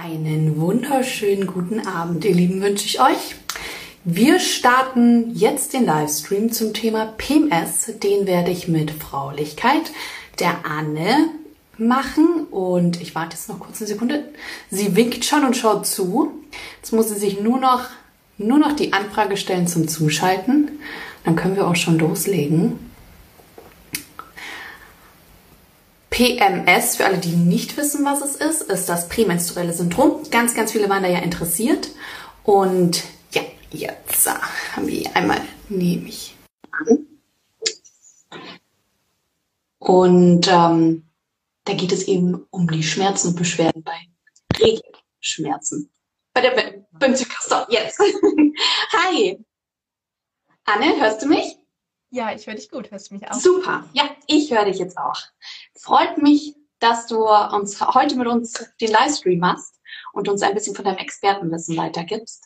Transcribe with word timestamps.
Einen 0.00 0.60
wunderschönen 0.60 1.48
guten 1.48 1.84
Abend, 1.84 2.24
ihr 2.24 2.32
Lieben, 2.32 2.62
wünsche 2.62 2.86
ich 2.86 3.00
euch. 3.00 3.34
Wir 4.04 4.38
starten 4.38 5.34
jetzt 5.34 5.72
den 5.72 5.86
Livestream 5.86 6.52
zum 6.52 6.72
Thema 6.72 7.06
PMS. 7.18 7.94
Den 8.00 8.24
werde 8.28 8.52
ich 8.52 8.68
mit 8.68 8.92
Fraulichkeit 8.92 9.90
der 10.38 10.64
Anne 10.64 11.30
machen 11.78 12.44
und 12.52 13.02
ich 13.02 13.16
warte 13.16 13.34
jetzt 13.34 13.48
noch 13.48 13.58
kurz 13.58 13.80
eine 13.80 13.88
Sekunde. 13.88 14.28
Sie 14.70 14.94
winkt 14.94 15.24
schon 15.24 15.44
und 15.44 15.56
schaut 15.56 15.84
zu. 15.84 16.30
Jetzt 16.76 16.92
muss 16.92 17.08
sie 17.08 17.18
sich 17.18 17.40
nur 17.40 17.58
noch, 17.58 17.86
nur 18.36 18.58
noch 18.58 18.76
die 18.76 18.92
Anfrage 18.92 19.36
stellen 19.36 19.66
zum 19.66 19.88
Zuschalten. 19.88 20.78
Dann 21.24 21.34
können 21.34 21.56
wir 21.56 21.66
auch 21.66 21.74
schon 21.74 21.98
loslegen. 21.98 22.87
PMS, 26.18 26.96
für 26.96 27.04
alle, 27.04 27.18
die 27.18 27.36
nicht 27.36 27.76
wissen, 27.76 28.04
was 28.04 28.22
es 28.22 28.34
ist, 28.34 28.62
ist 28.62 28.88
das 28.88 29.08
prämenstruelle 29.08 29.72
Syndrom. 29.72 30.28
Ganz, 30.32 30.52
ganz 30.52 30.72
viele 30.72 30.88
waren 30.88 31.04
da 31.04 31.08
ja 31.08 31.20
interessiert. 31.20 31.90
Und 32.42 33.04
ja, 33.32 33.42
jetzt 33.70 34.26
äh, 34.26 34.30
haben 34.72 34.88
wir 34.88 35.14
einmal 35.14 35.40
nehme 35.68 36.08
ich 36.08 36.34
an. 36.72 37.06
Und 39.78 40.48
ähm, 40.48 41.08
da 41.62 41.74
geht 41.74 41.92
es 41.92 42.08
eben 42.08 42.44
um 42.50 42.68
die 42.68 42.82
Schmerzen 42.82 43.28
und 43.28 43.36
Beschwerden 43.36 43.84
bei 43.84 44.00
Regelschmerzen. 44.58 45.88
Bei 46.34 46.40
der 46.40 46.82
beim 46.98 47.14
Zyklus. 47.14 47.48
jetzt. 47.68 48.00
Hi. 48.92 49.38
Anne, 50.64 51.00
hörst 51.00 51.22
du 51.22 51.28
mich? 51.28 51.57
Ja, 52.10 52.34
ich 52.34 52.46
höre 52.46 52.54
dich 52.54 52.70
gut. 52.70 52.90
Hörst 52.90 53.10
du 53.10 53.14
mich 53.14 53.28
auch? 53.28 53.34
Super. 53.34 53.84
Ja, 53.92 54.04
ich 54.26 54.50
höre 54.50 54.64
dich 54.64 54.78
jetzt 54.78 54.96
auch. 54.96 55.20
Freut 55.74 56.18
mich, 56.18 56.54
dass 56.78 57.06
du 57.06 57.26
uns 57.26 57.80
heute 57.80 58.16
mit 58.16 58.26
uns 58.26 58.52
den 58.80 58.90
Livestream 58.90 59.38
machst 59.38 59.80
und 60.12 60.28
uns 60.28 60.42
ein 60.42 60.54
bisschen 60.54 60.74
von 60.74 60.84
deinem 60.84 60.98
Expertenwissen 60.98 61.76
weitergibst. 61.76 62.44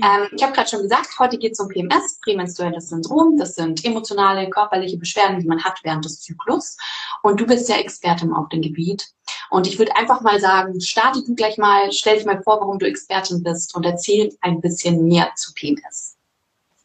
Ja. 0.00 0.22
Ähm, 0.22 0.28
ich 0.36 0.42
habe 0.42 0.52
gerade 0.52 0.68
schon 0.68 0.82
gesagt, 0.82 1.18
heute 1.18 1.38
geht 1.38 1.52
es 1.52 1.60
um 1.60 1.68
PMS, 1.68 2.20
prämenstruelles 2.22 2.88
Syndrom. 2.88 3.36
Das 3.38 3.54
sind 3.54 3.84
emotionale, 3.84 4.50
körperliche 4.50 4.98
Beschwerden, 4.98 5.40
die 5.40 5.46
man 5.46 5.62
hat 5.62 5.78
während 5.82 6.04
des 6.04 6.20
Zyklus. 6.20 6.76
Und 7.22 7.40
du 7.40 7.46
bist 7.46 7.68
ja 7.68 7.76
Expertin 7.76 8.32
auf 8.32 8.48
dem 8.50 8.62
Gebiet. 8.62 9.06
Und 9.50 9.66
ich 9.66 9.78
würde 9.78 9.96
einfach 9.96 10.20
mal 10.20 10.40
sagen, 10.40 10.80
starte 10.80 11.24
du 11.24 11.34
gleich 11.34 11.56
mal, 11.56 11.90
stell 11.92 12.16
dich 12.16 12.26
mal 12.26 12.42
vor, 12.42 12.60
warum 12.60 12.78
du 12.78 12.86
Expertin 12.86 13.42
bist 13.42 13.74
und 13.74 13.84
erzähl 13.84 14.36
ein 14.42 14.60
bisschen 14.60 15.06
mehr 15.06 15.32
zu 15.36 15.52
PMS. 15.54 16.17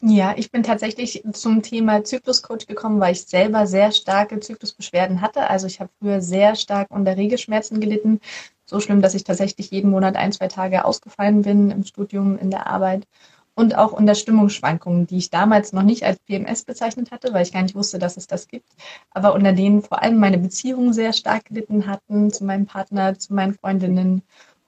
Ja, 0.06 0.34
ich 0.36 0.52
bin 0.52 0.64
tatsächlich 0.64 1.24
zum 1.32 1.62
Thema 1.62 2.04
Zykluscoach 2.04 2.68
gekommen, 2.68 3.00
weil 3.00 3.14
ich 3.14 3.22
selber 3.24 3.66
sehr 3.66 3.94
starke 3.94 4.38
Zyklusbeschwerden 4.42 5.22
hatte. 5.22 5.50
Also 5.50 5.66
ich 5.66 5.80
habe 5.80 5.92
früher 5.98 6.20
sehr 6.22 6.56
stark 6.56 6.92
unter 6.92 7.16
Regelschmerzen 7.16 7.80
gelitten. 7.80 8.20
So 8.66 8.82
schlimm, 8.82 9.02
dass 9.02 9.14
ich 9.14 9.24
tatsächlich 9.24 9.72
jeden 9.72 9.90
Monat 9.92 10.18
ein, 10.18 10.34
zwei 10.34 10.50
Tage 10.50 10.84
ausgefallen 10.84 11.44
bin 11.44 11.72
im 11.72 11.84
Studium, 11.86 12.38
in 12.38 12.52
der 12.52 12.68
Arbeit. 12.68 13.08
Und 13.56 13.78
auch 13.78 13.94
unter 13.94 14.16
Stimmungsschwankungen, 14.16 15.08
die 15.08 15.20
ich 15.20 15.30
damals 15.30 15.72
noch 15.72 15.84
nicht 15.84 16.04
als 16.04 16.20
PMS 16.20 16.66
bezeichnet 16.66 17.12
hatte, 17.12 17.34
weil 17.34 17.44
ich 17.44 17.54
gar 17.54 17.62
nicht 17.62 17.76
wusste, 17.76 17.98
dass 17.98 18.18
es 18.18 18.28
das 18.28 18.50
gibt. 18.50 18.68
Aber 19.12 19.34
unter 19.34 19.54
denen 19.54 19.84
vor 19.84 20.02
allem 20.02 20.18
meine 20.18 20.38
Beziehungen 20.38 20.92
sehr 20.92 21.14
stark 21.14 21.46
gelitten 21.46 21.88
hatten 21.88 22.30
zu 22.32 22.44
meinem 22.44 22.66
Partner, 22.66 23.18
zu 23.18 23.34
meinen 23.34 23.54
Freundinnen 23.54 24.24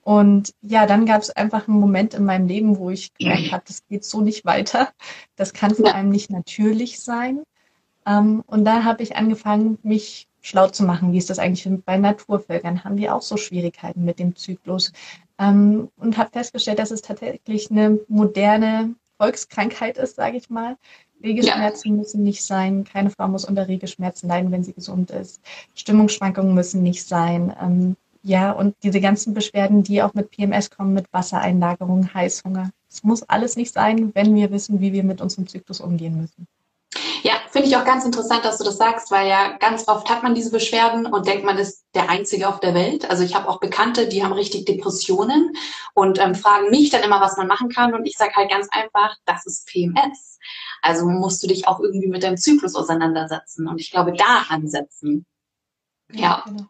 und 0.06 0.54
ja, 0.62 0.86
dann 0.86 1.04
gab 1.04 1.20
es 1.20 1.30
einfach 1.30 1.66
einen 1.66 1.80
Moment 1.80 2.14
in 2.14 2.24
meinem 2.24 2.46
Leben, 2.46 2.78
wo 2.78 2.90
ich 2.90 3.12
gemerkt 3.14 3.50
habe, 3.50 3.64
das 3.66 3.84
geht 3.88 4.04
so 4.04 4.20
nicht 4.20 4.44
weiter. 4.44 4.90
Das 5.34 5.52
kann 5.52 5.74
vor 5.74 5.92
allem 5.92 6.10
nicht 6.10 6.30
natürlich 6.30 7.00
sein. 7.00 7.42
Ähm, 8.06 8.44
und 8.46 8.64
da 8.64 8.84
habe 8.84 9.02
ich 9.02 9.16
angefangen, 9.16 9.78
mich 9.82 10.28
schlau 10.42 10.68
zu 10.68 10.84
machen. 10.84 11.12
Wie 11.12 11.18
ist 11.18 11.28
das 11.28 11.40
eigentlich 11.40 11.68
bei 11.84 11.96
Naturvölkern? 11.96 12.84
Haben 12.84 12.98
die 12.98 13.10
auch 13.10 13.20
so 13.20 13.36
Schwierigkeiten 13.36 14.04
mit 14.04 14.20
dem 14.20 14.36
Zyklus? 14.36 14.92
Ähm, 15.40 15.88
und 15.96 16.16
habe 16.18 16.30
festgestellt, 16.30 16.78
dass 16.78 16.92
es 16.92 17.02
tatsächlich 17.02 17.72
eine 17.72 17.98
moderne 18.06 18.94
Volkskrankheit 19.18 19.98
ist, 19.98 20.14
sage 20.14 20.36
ich 20.36 20.48
mal. 20.50 20.76
Regelschmerzen 21.20 21.90
ja. 21.90 21.96
müssen 21.96 22.22
nicht 22.22 22.44
sein. 22.44 22.84
Keine 22.84 23.10
Frau 23.10 23.26
muss 23.26 23.44
unter 23.44 23.66
Regelschmerzen 23.66 24.28
leiden, 24.28 24.52
wenn 24.52 24.62
sie 24.62 24.72
gesund 24.72 25.10
ist. 25.10 25.40
Stimmungsschwankungen 25.74 26.54
müssen 26.54 26.84
nicht 26.84 27.08
sein. 27.08 27.52
Ähm, 27.60 27.96
ja, 28.26 28.50
und 28.50 28.74
diese 28.82 29.00
ganzen 29.00 29.34
Beschwerden, 29.34 29.84
die 29.84 30.02
auch 30.02 30.12
mit 30.14 30.32
PMS 30.32 30.70
kommen, 30.70 30.92
mit 30.92 31.06
Wassereinlagerung, 31.12 32.12
Heißhunger. 32.12 32.70
Es 32.90 33.04
muss 33.04 33.22
alles 33.22 33.54
nicht 33.54 33.72
sein, 33.72 34.12
wenn 34.16 34.34
wir 34.34 34.50
wissen, 34.50 34.80
wie 34.80 34.92
wir 34.92 35.04
mit 35.04 35.20
unserem 35.20 35.46
Zyklus 35.46 35.80
umgehen 35.80 36.20
müssen. 36.20 36.48
Ja, 37.22 37.34
finde 37.52 37.68
ich 37.68 37.76
auch 37.76 37.84
ganz 37.84 38.04
interessant, 38.04 38.44
dass 38.44 38.58
du 38.58 38.64
das 38.64 38.78
sagst, 38.78 39.12
weil 39.12 39.28
ja 39.28 39.56
ganz 39.58 39.86
oft 39.86 40.10
hat 40.10 40.24
man 40.24 40.34
diese 40.34 40.50
Beschwerden 40.50 41.06
und 41.06 41.28
denkt, 41.28 41.44
man 41.44 41.56
ist 41.56 41.84
der 41.94 42.10
Einzige 42.10 42.48
auf 42.48 42.58
der 42.58 42.74
Welt. 42.74 43.08
Also 43.08 43.22
ich 43.22 43.36
habe 43.36 43.48
auch 43.48 43.60
Bekannte, 43.60 44.08
die 44.08 44.24
haben 44.24 44.32
richtig 44.32 44.64
Depressionen 44.64 45.52
und 45.94 46.18
ähm, 46.18 46.34
fragen 46.34 46.70
mich 46.70 46.90
dann 46.90 47.04
immer, 47.04 47.20
was 47.20 47.36
man 47.36 47.46
machen 47.46 47.68
kann. 47.68 47.94
Und 47.94 48.06
ich 48.06 48.16
sage 48.16 48.34
halt 48.34 48.50
ganz 48.50 48.66
einfach, 48.72 49.16
das 49.24 49.46
ist 49.46 49.68
PMS. 49.68 50.40
Also 50.82 51.06
musst 51.06 51.44
du 51.44 51.46
dich 51.46 51.68
auch 51.68 51.78
irgendwie 51.78 52.08
mit 52.08 52.24
deinem 52.24 52.38
Zyklus 52.38 52.74
auseinandersetzen. 52.74 53.68
Und 53.68 53.80
ich 53.80 53.92
glaube, 53.92 54.14
da 54.14 54.46
ansetzen. 54.48 55.26
Ja. 56.10 56.20
ja. 56.20 56.44
Genau. 56.46 56.66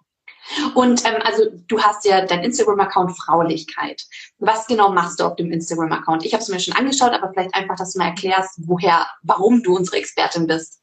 Und 0.75 1.05
ähm, 1.05 1.17
also 1.25 1.45
du 1.67 1.81
hast 1.81 2.05
ja 2.05 2.25
dein 2.25 2.45
Instagram-Account 2.45 3.17
Fraulichkeit. 3.17 4.03
Was 4.39 4.67
genau 4.67 4.91
machst 4.91 5.21
du 5.21 5.25
auf 5.25 5.37
dem 5.37 5.51
Instagram-Account? 5.53 6.25
Ich 6.25 6.33
habe 6.33 6.43
es 6.43 6.49
mir 6.49 6.61
schon 6.61 6.75
angeschaut, 6.75 7.12
aber 7.12 7.31
vielleicht 7.33 7.55
einfach, 7.55 7.77
dass 7.77 7.93
du 7.93 7.99
mal 7.99 8.09
erklärst, 8.09 8.61
woher, 8.67 9.06
warum 9.23 9.62
du 9.62 9.77
unsere 9.77 9.97
Expertin 9.99 10.47
bist. 10.47 10.81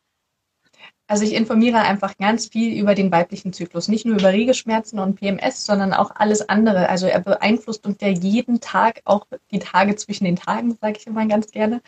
Also 1.07 1.25
ich 1.25 1.33
informiere 1.33 1.79
einfach 1.79 2.17
ganz 2.17 2.47
viel 2.47 2.79
über 2.79 2.95
den 2.95 3.11
weiblichen 3.11 3.51
Zyklus, 3.51 3.89
nicht 3.89 4.05
nur 4.05 4.17
über 4.17 4.31
Regelschmerzen 4.31 4.99
und 4.99 5.15
PMS, 5.15 5.65
sondern 5.65 5.93
auch 5.93 6.11
alles 6.15 6.47
andere. 6.47 6.87
Also 6.89 7.07
er 7.07 7.19
beeinflusst 7.19 7.85
uns 7.85 7.97
ja 8.01 8.07
jeden 8.07 8.61
Tag, 8.61 9.01
auch 9.03 9.27
die 9.51 9.59
Tage 9.59 9.95
zwischen 9.97 10.23
den 10.23 10.37
Tagen, 10.37 10.77
sage 10.79 10.97
ich 10.97 11.05
immer 11.05 11.25
ganz 11.27 11.51
gerne 11.51 11.81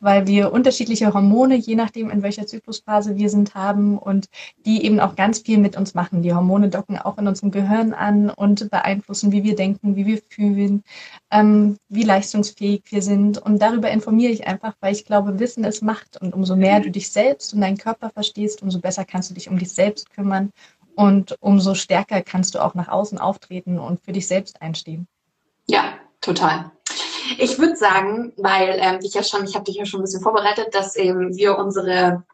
weil 0.00 0.26
wir 0.26 0.52
unterschiedliche 0.52 1.12
Hormone, 1.14 1.56
je 1.56 1.76
nachdem, 1.76 2.10
in 2.10 2.22
welcher 2.22 2.46
Zyklusphase 2.46 3.16
wir 3.16 3.28
sind, 3.28 3.54
haben 3.54 3.98
und 3.98 4.28
die 4.64 4.84
eben 4.84 4.98
auch 4.98 5.14
ganz 5.14 5.40
viel 5.40 5.58
mit 5.58 5.76
uns 5.76 5.94
machen. 5.94 6.22
Die 6.22 6.32
Hormone 6.32 6.70
docken 6.70 6.98
auch 6.98 7.18
in 7.18 7.28
unserem 7.28 7.50
Gehirn 7.50 7.92
an 7.92 8.30
und 8.30 8.70
beeinflussen, 8.70 9.30
wie 9.30 9.44
wir 9.44 9.54
denken, 9.54 9.96
wie 9.96 10.06
wir 10.06 10.20
fühlen, 10.28 10.82
ähm, 11.30 11.76
wie 11.88 12.02
leistungsfähig 12.02 12.84
wir 12.90 13.02
sind. 13.02 13.38
Und 13.38 13.60
darüber 13.60 13.90
informiere 13.90 14.32
ich 14.32 14.46
einfach, 14.46 14.74
weil 14.80 14.94
ich 14.94 15.04
glaube, 15.04 15.38
Wissen 15.38 15.64
ist 15.64 15.82
Macht. 15.82 16.20
Und 16.20 16.34
umso 16.34 16.56
mehr 16.56 16.80
du 16.80 16.90
dich 16.90 17.10
selbst 17.10 17.52
und 17.54 17.60
deinen 17.60 17.78
Körper 17.78 18.10
verstehst, 18.10 18.62
umso 18.62 18.80
besser 18.80 19.04
kannst 19.04 19.30
du 19.30 19.34
dich 19.34 19.48
um 19.48 19.58
dich 19.58 19.70
selbst 19.70 20.10
kümmern 20.10 20.50
und 20.96 21.36
umso 21.40 21.74
stärker 21.74 22.22
kannst 22.22 22.54
du 22.54 22.58
auch 22.58 22.74
nach 22.74 22.88
außen 22.88 23.18
auftreten 23.18 23.78
und 23.78 24.00
für 24.02 24.12
dich 24.12 24.26
selbst 24.26 24.60
einstehen. 24.60 25.06
Ja, 25.66 25.94
total. 26.20 26.72
Ich 27.38 27.58
würde 27.58 27.76
sagen, 27.76 28.32
weil 28.36 28.78
ähm, 28.80 28.98
ich 29.02 29.14
ja 29.14 29.22
schon, 29.22 29.44
ich 29.44 29.54
habe 29.54 29.64
dich 29.64 29.76
ja 29.76 29.84
schon 29.84 30.00
ein 30.00 30.04
bisschen 30.04 30.22
vorbereitet, 30.22 30.74
dass 30.74 30.96
eben 30.96 31.36
wir 31.36 31.56
unsere 31.58 32.24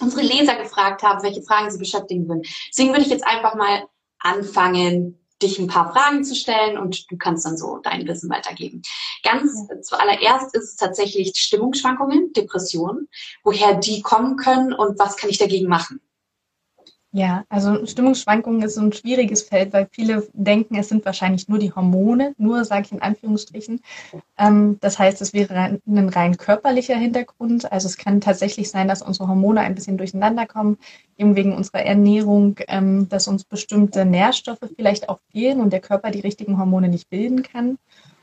unsere 0.00 0.22
Leser 0.22 0.56
gefragt 0.56 1.02
haben, 1.02 1.22
welche 1.22 1.42
Fragen 1.42 1.70
sie 1.70 1.78
beschäftigen 1.78 2.28
würden. 2.28 2.42
Deswegen 2.68 2.90
würde 2.90 3.02
ich 3.02 3.10
jetzt 3.10 3.26
einfach 3.26 3.54
mal 3.54 3.84
anfangen, 4.18 5.20
dich 5.42 5.58
ein 5.58 5.66
paar 5.66 5.92
Fragen 5.92 6.24
zu 6.24 6.34
stellen 6.34 6.78
und 6.78 7.10
du 7.10 7.16
kannst 7.16 7.44
dann 7.44 7.56
so 7.56 7.78
dein 7.82 8.06
Wissen 8.06 8.30
weitergeben. 8.30 8.82
Ganz 9.22 9.66
ja. 9.68 9.80
zuallererst 9.82 10.54
ist 10.54 10.64
es 10.64 10.76
tatsächlich 10.76 11.32
Stimmungsschwankungen, 11.36 12.32
Depressionen, 12.32 13.08
woher 13.42 13.74
die 13.74 14.00
kommen 14.00 14.36
können 14.36 14.72
und 14.72 14.98
was 14.98 15.16
kann 15.16 15.30
ich 15.30 15.38
dagegen 15.38 15.68
machen? 15.68 16.00
Ja, 17.16 17.44
also 17.48 17.86
Stimmungsschwankungen 17.86 18.62
ist 18.62 18.74
so 18.74 18.80
ein 18.80 18.92
schwieriges 18.92 19.42
Feld, 19.42 19.72
weil 19.72 19.86
viele 19.92 20.26
denken, 20.32 20.74
es 20.74 20.88
sind 20.88 21.04
wahrscheinlich 21.04 21.48
nur 21.48 21.60
die 21.60 21.72
Hormone, 21.72 22.34
nur 22.38 22.64
sage 22.64 22.86
ich 22.86 22.92
in 22.92 23.02
Anführungsstrichen. 23.02 23.80
Ähm, 24.36 24.78
das 24.80 24.98
heißt, 24.98 25.22
es 25.22 25.32
wäre 25.32 25.54
ein 25.54 26.08
rein 26.08 26.36
körperlicher 26.36 26.96
Hintergrund. 26.96 27.70
Also 27.70 27.86
es 27.86 27.98
kann 27.98 28.20
tatsächlich 28.20 28.68
sein, 28.68 28.88
dass 28.88 29.00
unsere 29.00 29.28
Hormone 29.28 29.60
ein 29.60 29.76
bisschen 29.76 29.96
durcheinander 29.96 30.44
kommen, 30.44 30.76
eben 31.16 31.36
wegen 31.36 31.52
unserer 31.52 31.82
Ernährung, 31.84 32.56
ähm, 32.66 33.08
dass 33.08 33.28
uns 33.28 33.44
bestimmte 33.44 34.04
Nährstoffe 34.04 34.68
vielleicht 34.74 35.08
auch 35.08 35.20
fehlen 35.30 35.60
und 35.60 35.72
der 35.72 35.80
Körper 35.80 36.10
die 36.10 36.18
richtigen 36.18 36.58
Hormone 36.58 36.88
nicht 36.88 37.10
bilden 37.10 37.44
kann. 37.44 37.78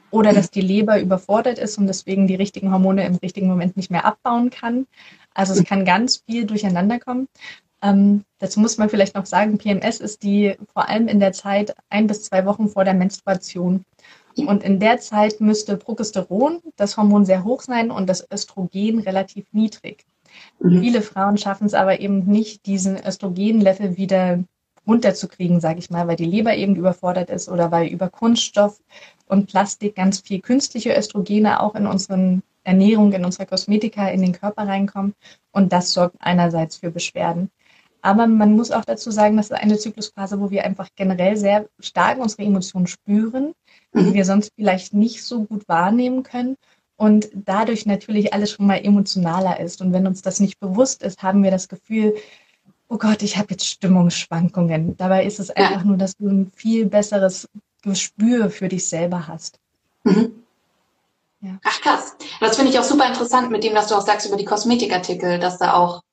Oder 0.10 0.34
dass 0.34 0.52
die 0.52 0.60
Leber 0.60 1.00
überfordert 1.00 1.60
ist 1.60 1.78
und 1.78 1.88
deswegen 1.88 2.28
die 2.28 2.36
richtigen 2.36 2.74
Hormone 2.74 3.06
im 3.06 3.16
richtigen 3.16 3.48
Moment 3.48 3.78
nicht 3.78 3.90
mehr 3.90 4.04
abbauen 4.04 4.50
kann. 4.50 4.86
Also 5.34 5.54
es 5.54 5.64
kann 5.64 5.86
ganz 5.86 6.24
viel 6.28 6.46
durcheinander 6.46 7.00
kommen. 7.00 7.30
Ähm, 7.82 8.24
dazu 8.40 8.60
muss 8.60 8.78
man 8.78 8.90
vielleicht 8.90 9.16
noch 9.16 9.26
sagen, 9.26 9.58
PMS 9.58 10.00
ist 10.00 10.24
die 10.24 10.56
vor 10.74 10.88
allem 10.88 11.08
in 11.08 11.20
der 11.20 11.34
Zeit 11.34 11.76
ein 11.90 12.08
bis 12.08 12.24
zwei 12.24 12.46
Wochen 12.46 12.70
vor 12.70 12.84
der 12.84 12.94
Menstruation. 12.94 13.86
Und 14.38 14.64
in 14.64 14.80
der 14.80 15.00
Zeit 15.00 15.42
müsste 15.42 15.78
Progesteron, 15.78 16.62
das 16.78 16.96
Hormon, 16.96 17.26
sehr 17.26 17.44
hoch 17.44 17.62
sein 17.62 17.92
und 17.92 18.08
das 18.08 18.26
Östrogen 18.32 19.00
relativ 19.00 19.46
niedrig. 19.52 20.06
Mhm. 20.60 20.80
Viele 20.80 21.02
Frauen 21.02 21.38
schaffen 21.38 21.68
es 21.68 21.74
aber 21.74 22.00
eben 22.00 22.26
nicht, 22.26 22.66
diesen 22.66 22.98
Östrogenlevel 22.98 23.98
wieder 23.98 24.44
runterzukriegen, 24.88 25.60
sage 25.60 25.80
ich 25.80 25.90
mal, 25.90 26.08
weil 26.08 26.16
die 26.16 26.26
Leber 26.26 26.56
eben 26.56 26.76
überfordert 26.76 27.30
ist 27.30 27.50
oder 27.50 27.72
weil 27.72 27.88
über 27.88 28.10
Kunststoff 28.10 28.82
und 29.28 29.48
Plastik 29.48 29.96
ganz 29.96 30.20
viel 30.20 30.42
künstliche 30.42 30.96
Östrogene 30.96 31.60
auch 31.60 31.76
in 31.76 31.86
unseren 31.86 32.42
Ernährung, 32.64 33.14
in 33.14 33.26
unserer 33.26 33.46
Kosmetika 33.46 34.08
in 34.10 34.22
den 34.22 34.34
Körper 34.34 34.68
reinkommen. 34.68 35.14
Und 35.52 35.72
das 35.74 35.94
sorgt 35.94 36.16
einerseits 36.20 36.78
für 36.78 36.92
Beschwerden. 36.92 37.52
Aber 38.02 38.28
man 38.28 38.56
muss 38.56 38.72
auch 38.72 38.86
dazu 38.86 39.12
sagen, 39.12 39.38
das 39.38 39.48
ist 39.48 39.58
eine 39.58 39.78
Zyklusphase, 39.78 40.40
wo 40.40 40.50
wir 40.50 40.64
einfach 40.64 40.90
generell 40.96 41.38
sehr 41.38 41.68
stark 41.80 42.18
unsere 42.18 42.44
Emotionen 42.44 42.88
spüren, 42.88 43.54
die 43.94 44.02
mhm. 44.02 44.14
wir 44.14 44.26
sonst 44.26 44.52
vielleicht 44.56 44.94
nicht 44.94 45.24
so 45.24 45.44
gut 45.44 45.68
wahrnehmen 45.68 46.24
können 46.24 46.58
und 46.98 47.30
dadurch 47.34 47.86
natürlich 47.86 48.34
alles 48.34 48.52
schon 48.52 48.68
mal 48.68 48.84
emotionaler 48.84 49.60
ist. 49.60 49.82
Und 49.82 49.94
wenn 49.94 50.08
uns 50.08 50.22
das 50.22 50.40
nicht 50.40 50.60
bewusst 50.60 51.04
ist, 51.04 51.22
haben 51.24 51.44
wir 51.44 51.52
das 51.52 51.68
Gefühl, 51.68 52.16
oh 52.90 52.98
Gott, 52.98 53.24
ich 53.24 53.38
habe 53.38 53.48
jetzt 53.52 53.66
Stimmungsschwankungen. 53.66 54.98
Dabei 54.98 55.26
ist 55.26 55.40
es 55.40 55.50
einfach 55.50 55.84
nur, 55.84 55.98
dass 55.98 56.18
du 56.18 56.28
ein 56.28 56.52
viel 56.56 56.86
besseres 56.86 57.48
Gespür 57.82 58.50
für 58.50 58.68
dich 58.68 58.88
selber 58.88 59.28
hast. 59.28 59.60
Mhm. 60.04 60.44
Ja. 61.42 61.58
Ach 61.64 61.82
krass. 61.82 62.16
Das 62.40 62.56
finde 62.56 62.72
ich 62.72 62.78
auch 62.78 62.84
super 62.84 63.08
interessant 63.08 63.50
mit 63.50 63.64
dem, 63.64 63.74
was 63.74 63.88
du 63.88 63.96
auch 63.96 64.06
sagst 64.06 64.28
über 64.28 64.38
die 64.38 64.46
Kosmetikartikel, 64.46 65.40
dass 65.40 65.58
da 65.58 65.74
auch 65.74 66.04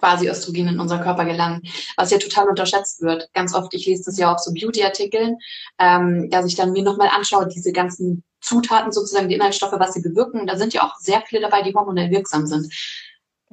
quasi 0.00 0.28
Östrogen 0.28 0.68
in 0.68 0.80
unseren 0.80 1.02
Körper 1.02 1.24
gelangen, 1.24 1.62
was 1.96 2.10
ja 2.10 2.18
total 2.18 2.48
unterschätzt 2.48 3.02
wird. 3.02 3.28
Ganz 3.34 3.54
oft, 3.54 3.72
ich 3.74 3.86
lese 3.86 4.04
das 4.06 4.18
ja 4.18 4.34
auch 4.34 4.38
so 4.38 4.52
Beauty-Artikeln, 4.52 5.36
ähm, 5.78 6.28
dass 6.30 6.46
ich 6.46 6.56
dann 6.56 6.72
mir 6.72 6.82
nochmal 6.82 7.10
anschaue, 7.14 7.46
diese 7.46 7.72
ganzen 7.72 8.24
Zutaten 8.40 8.90
sozusagen, 8.90 9.28
die 9.28 9.34
Inhaltsstoffe, 9.34 9.78
was 9.78 9.92
sie 9.92 10.02
bewirken. 10.02 10.46
Da 10.46 10.56
sind 10.56 10.72
ja 10.72 10.82
auch 10.82 10.96
sehr 10.98 11.22
viele 11.22 11.42
dabei, 11.42 11.62
die 11.62 11.74
hormonell 11.74 12.10
wirksam 12.10 12.46
sind. 12.46 12.72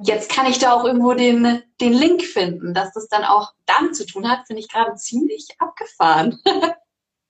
Jetzt 0.00 0.30
kann 0.30 0.46
ich 0.46 0.58
da 0.58 0.72
auch 0.72 0.84
irgendwo 0.84 1.12
den, 1.14 1.62
den 1.80 1.92
Link 1.92 2.22
finden, 2.22 2.72
dass 2.72 2.92
das 2.92 3.08
dann 3.08 3.24
auch 3.24 3.52
damit 3.66 3.96
zu 3.96 4.06
tun 4.06 4.28
hat, 4.28 4.46
finde 4.46 4.62
ich 4.62 4.68
gerade 4.68 4.94
ziemlich 4.94 5.46
abgefahren. 5.58 6.40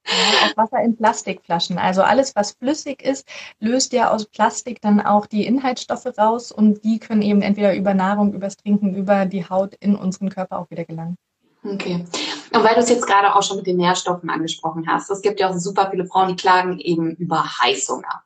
auch 0.08 0.56
Wasser 0.56 0.80
in 0.82 0.96
Plastikflaschen. 0.96 1.78
Also 1.78 2.02
alles, 2.02 2.34
was 2.34 2.52
flüssig 2.52 3.02
ist, 3.02 3.28
löst 3.60 3.92
ja 3.92 4.10
aus 4.10 4.26
Plastik 4.26 4.80
dann 4.80 5.00
auch 5.00 5.26
die 5.26 5.46
Inhaltsstoffe 5.46 6.06
raus 6.18 6.52
und 6.52 6.84
die 6.84 6.98
können 6.98 7.22
eben 7.22 7.42
entweder 7.42 7.74
über 7.74 7.94
Nahrung, 7.94 8.32
übers 8.32 8.56
Trinken, 8.56 8.94
über 8.94 9.26
die 9.26 9.48
Haut 9.48 9.74
in 9.80 9.94
unseren 9.94 10.30
Körper 10.30 10.58
auch 10.58 10.70
wieder 10.70 10.84
gelangen. 10.84 11.16
Okay. 11.64 12.04
Und 12.52 12.64
weil 12.64 12.74
du 12.74 12.80
es 12.80 12.88
jetzt 12.88 13.06
gerade 13.06 13.34
auch 13.34 13.42
schon 13.42 13.56
mit 13.56 13.66
den 13.66 13.76
Nährstoffen 13.76 14.30
angesprochen 14.30 14.86
hast, 14.88 15.10
es 15.10 15.22
gibt 15.22 15.40
ja 15.40 15.50
auch 15.50 15.54
super 15.54 15.90
viele 15.90 16.06
Frauen, 16.06 16.28
die 16.28 16.36
klagen 16.36 16.78
eben 16.78 17.14
über 17.16 17.44
Heißhunger. 17.60 18.22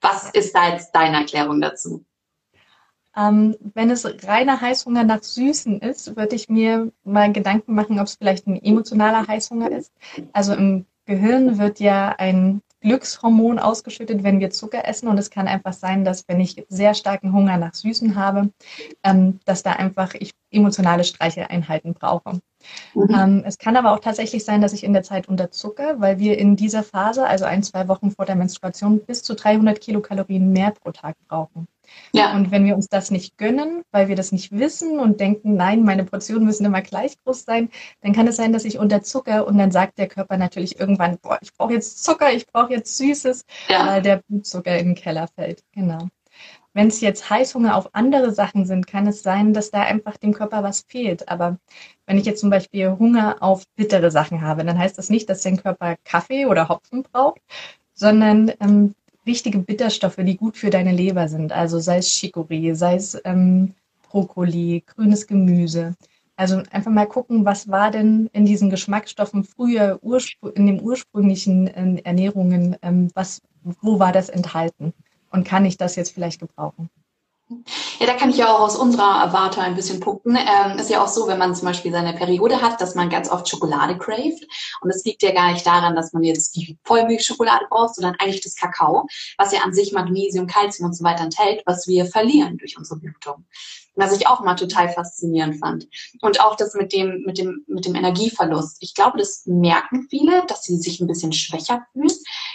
Was 0.00 0.30
ist 0.30 0.54
da 0.54 0.70
jetzt 0.70 0.92
deine 0.92 1.18
Erklärung 1.18 1.60
dazu? 1.60 2.04
Ähm, 3.16 3.56
wenn 3.74 3.90
es 3.90 4.04
reiner 4.26 4.60
Heißhunger 4.60 5.04
nach 5.04 5.22
Süßen 5.22 5.80
ist, 5.80 6.16
würde 6.16 6.34
ich 6.34 6.48
mir 6.48 6.92
mal 7.04 7.32
Gedanken 7.32 7.74
machen, 7.74 8.00
ob 8.00 8.06
es 8.06 8.16
vielleicht 8.16 8.46
ein 8.46 8.60
emotionaler 8.60 9.26
Heißhunger 9.26 9.70
ist. 9.70 9.92
Also 10.32 10.54
im 10.54 10.86
Gehirn 11.06 11.58
wird 11.58 11.80
ja 11.80 12.14
ein 12.18 12.62
Glückshormon 12.84 13.58
ausgeschüttet, 13.58 14.22
wenn 14.24 14.40
wir 14.40 14.50
Zucker 14.50 14.86
essen. 14.86 15.08
Und 15.08 15.16
es 15.16 15.30
kann 15.30 15.48
einfach 15.48 15.72
sein, 15.72 16.04
dass 16.04 16.28
wenn 16.28 16.38
ich 16.40 16.64
sehr 16.68 16.92
starken 16.94 17.32
Hunger 17.32 17.56
nach 17.56 17.74
Süßen 17.74 18.14
habe, 18.14 18.50
ähm, 19.02 19.40
dass 19.46 19.62
da 19.62 19.72
einfach 19.72 20.14
ich 20.14 20.32
emotionale 20.50 21.02
Streicheleinheiten 21.02 21.94
brauche. 21.94 22.40
Mhm. 22.94 23.14
Ähm, 23.14 23.42
es 23.46 23.58
kann 23.58 23.76
aber 23.76 23.92
auch 23.92 24.00
tatsächlich 24.00 24.44
sein, 24.44 24.60
dass 24.60 24.74
ich 24.74 24.84
in 24.84 24.92
der 24.92 25.02
Zeit 25.02 25.28
unterzucker, 25.28 26.00
weil 26.00 26.18
wir 26.18 26.38
in 26.38 26.56
dieser 26.56 26.82
Phase, 26.82 27.26
also 27.26 27.46
ein, 27.46 27.62
zwei 27.62 27.88
Wochen 27.88 28.10
vor 28.10 28.26
der 28.26 28.36
Menstruation, 28.36 29.00
bis 29.00 29.22
zu 29.22 29.34
300 29.34 29.80
Kilokalorien 29.80 30.52
mehr 30.52 30.70
pro 30.70 30.92
Tag 30.92 31.16
brauchen. 31.26 31.66
Ja. 32.12 32.34
Und 32.34 32.50
wenn 32.50 32.64
wir 32.64 32.74
uns 32.74 32.88
das 32.88 33.10
nicht 33.10 33.38
gönnen, 33.38 33.82
weil 33.90 34.08
wir 34.08 34.16
das 34.16 34.32
nicht 34.32 34.52
wissen 34.52 34.98
und 34.98 35.20
denken, 35.20 35.56
nein, 35.56 35.82
meine 35.82 36.04
Portionen 36.04 36.44
müssen 36.44 36.64
immer 36.64 36.82
gleich 36.82 37.16
groß 37.24 37.44
sein, 37.44 37.70
dann 38.02 38.12
kann 38.12 38.26
es 38.26 38.36
sein, 38.36 38.52
dass 38.52 38.64
ich 38.64 38.78
unterzucker 38.78 39.46
und 39.46 39.58
dann 39.58 39.70
sagt 39.70 39.98
der 39.98 40.08
Körper 40.08 40.36
natürlich 40.36 40.78
irgendwann, 40.78 41.18
boah, 41.18 41.38
ich 41.40 41.52
brauche 41.54 41.72
jetzt 41.72 42.04
Zucker, 42.04 42.32
ich 42.32 42.46
brauche 42.46 42.72
jetzt 42.72 42.96
Süßes, 42.96 43.44
ja. 43.68 43.86
weil 43.86 44.02
der 44.02 44.22
Blutzucker 44.28 44.76
in 44.78 44.86
den 44.86 44.94
Keller 44.94 45.28
fällt. 45.34 45.62
Genau. 45.72 46.08
Wenn 46.72 46.88
es 46.88 47.00
jetzt 47.00 47.30
Heißhunger 47.30 47.76
auf 47.76 47.94
andere 47.94 48.32
Sachen 48.32 48.66
sind, 48.66 48.88
kann 48.88 49.06
es 49.06 49.22
sein, 49.22 49.54
dass 49.54 49.70
da 49.70 49.82
einfach 49.82 50.16
dem 50.16 50.34
Körper 50.34 50.64
was 50.64 50.84
fehlt. 50.88 51.28
Aber 51.28 51.58
wenn 52.06 52.18
ich 52.18 52.26
jetzt 52.26 52.40
zum 52.40 52.50
Beispiel 52.50 52.96
Hunger 52.98 53.36
auf 53.40 53.62
bittere 53.76 54.10
Sachen 54.10 54.42
habe, 54.42 54.64
dann 54.64 54.78
heißt 54.78 54.98
das 54.98 55.08
nicht, 55.08 55.30
dass 55.30 55.42
dein 55.42 55.56
Körper 55.56 55.94
Kaffee 56.04 56.46
oder 56.46 56.68
Hopfen 56.68 57.04
braucht, 57.04 57.40
sondern 57.94 58.52
ähm, 58.60 58.96
wichtige 59.24 59.58
Bitterstoffe, 59.58 60.16
die 60.18 60.36
gut 60.36 60.56
für 60.56 60.70
deine 60.70 60.92
Leber 60.92 61.28
sind. 61.28 61.52
Also 61.52 61.78
sei 61.78 61.98
es 61.98 62.08
Chicorée, 62.08 62.74
sei 62.74 62.96
es 62.96 63.18
ähm, 63.24 63.74
Brokkoli, 64.08 64.82
grünes 64.86 65.26
Gemüse. 65.26 65.94
Also 66.36 66.62
einfach 66.70 66.90
mal 66.90 67.06
gucken, 67.06 67.44
was 67.44 67.68
war 67.68 67.90
denn 67.90 68.28
in 68.32 68.44
diesen 68.44 68.70
Geschmacksstoffen 68.70 69.44
früher 69.44 70.00
in 70.54 70.66
den 70.66 70.82
ursprünglichen 70.82 71.68
äh, 71.68 72.00
Ernährungen, 72.02 72.76
ähm, 72.82 73.10
was, 73.14 73.40
wo 73.62 73.98
war 73.98 74.12
das 74.12 74.28
enthalten? 74.28 74.92
Und 75.30 75.46
kann 75.46 75.64
ich 75.64 75.76
das 75.76 75.96
jetzt 75.96 76.12
vielleicht 76.12 76.40
gebrauchen? 76.40 76.90
Ja, 78.00 78.06
da 78.06 78.14
kann 78.14 78.30
ich 78.30 78.36
ja 78.36 78.48
auch 78.48 78.60
aus 78.60 78.76
unserer 78.76 79.32
Warte 79.32 79.60
ein 79.60 79.76
bisschen 79.76 80.00
punkten. 80.00 80.36
Ähm, 80.36 80.78
ist 80.78 80.90
ja 80.90 81.02
auch 81.02 81.08
so, 81.08 81.28
wenn 81.28 81.38
man 81.38 81.54
zum 81.54 81.66
Beispiel 81.66 81.92
seine 81.92 82.12
Periode 82.12 82.60
hat, 82.60 82.80
dass 82.80 82.94
man 82.94 83.08
ganz 83.08 83.30
oft 83.30 83.48
Schokolade 83.48 83.96
craved. 83.98 84.46
Und 84.80 84.90
es 84.90 85.04
liegt 85.04 85.22
ja 85.22 85.32
gar 85.32 85.52
nicht 85.52 85.66
daran, 85.66 85.94
dass 85.94 86.12
man 86.12 86.24
jetzt 86.24 86.56
die 86.56 86.76
Vollmilchschokolade 86.84 87.66
braucht, 87.70 87.94
sondern 87.94 88.16
eigentlich 88.18 88.42
das 88.42 88.56
Kakao, 88.56 89.06
was 89.38 89.52
ja 89.52 89.60
an 89.60 89.72
sich 89.72 89.92
Magnesium, 89.92 90.46
Kalzium 90.46 90.86
und 90.88 90.94
so 90.94 91.04
weiter 91.04 91.24
enthält, 91.24 91.62
was 91.66 91.86
wir 91.86 92.06
verlieren 92.06 92.58
durch 92.58 92.76
unsere 92.76 92.98
Blutung. 92.98 93.46
Was 93.94 94.16
ich 94.16 94.26
auch 94.26 94.40
mal 94.40 94.56
total 94.56 94.88
faszinierend 94.88 95.60
fand. 95.60 95.86
Und 96.20 96.40
auch 96.40 96.56
das 96.56 96.74
mit 96.74 96.92
dem, 96.92 97.22
mit 97.24 97.38
dem, 97.38 97.64
mit 97.68 97.86
dem 97.86 97.94
Energieverlust. 97.94 98.78
Ich 98.80 98.94
glaube, 98.94 99.18
das 99.18 99.46
merken 99.46 100.08
viele, 100.10 100.44
dass 100.46 100.64
sie 100.64 100.76
sich 100.78 101.00
ein 101.00 101.06
bisschen 101.06 101.32
schwächer 101.32 101.86
fühlen. 101.92 102.10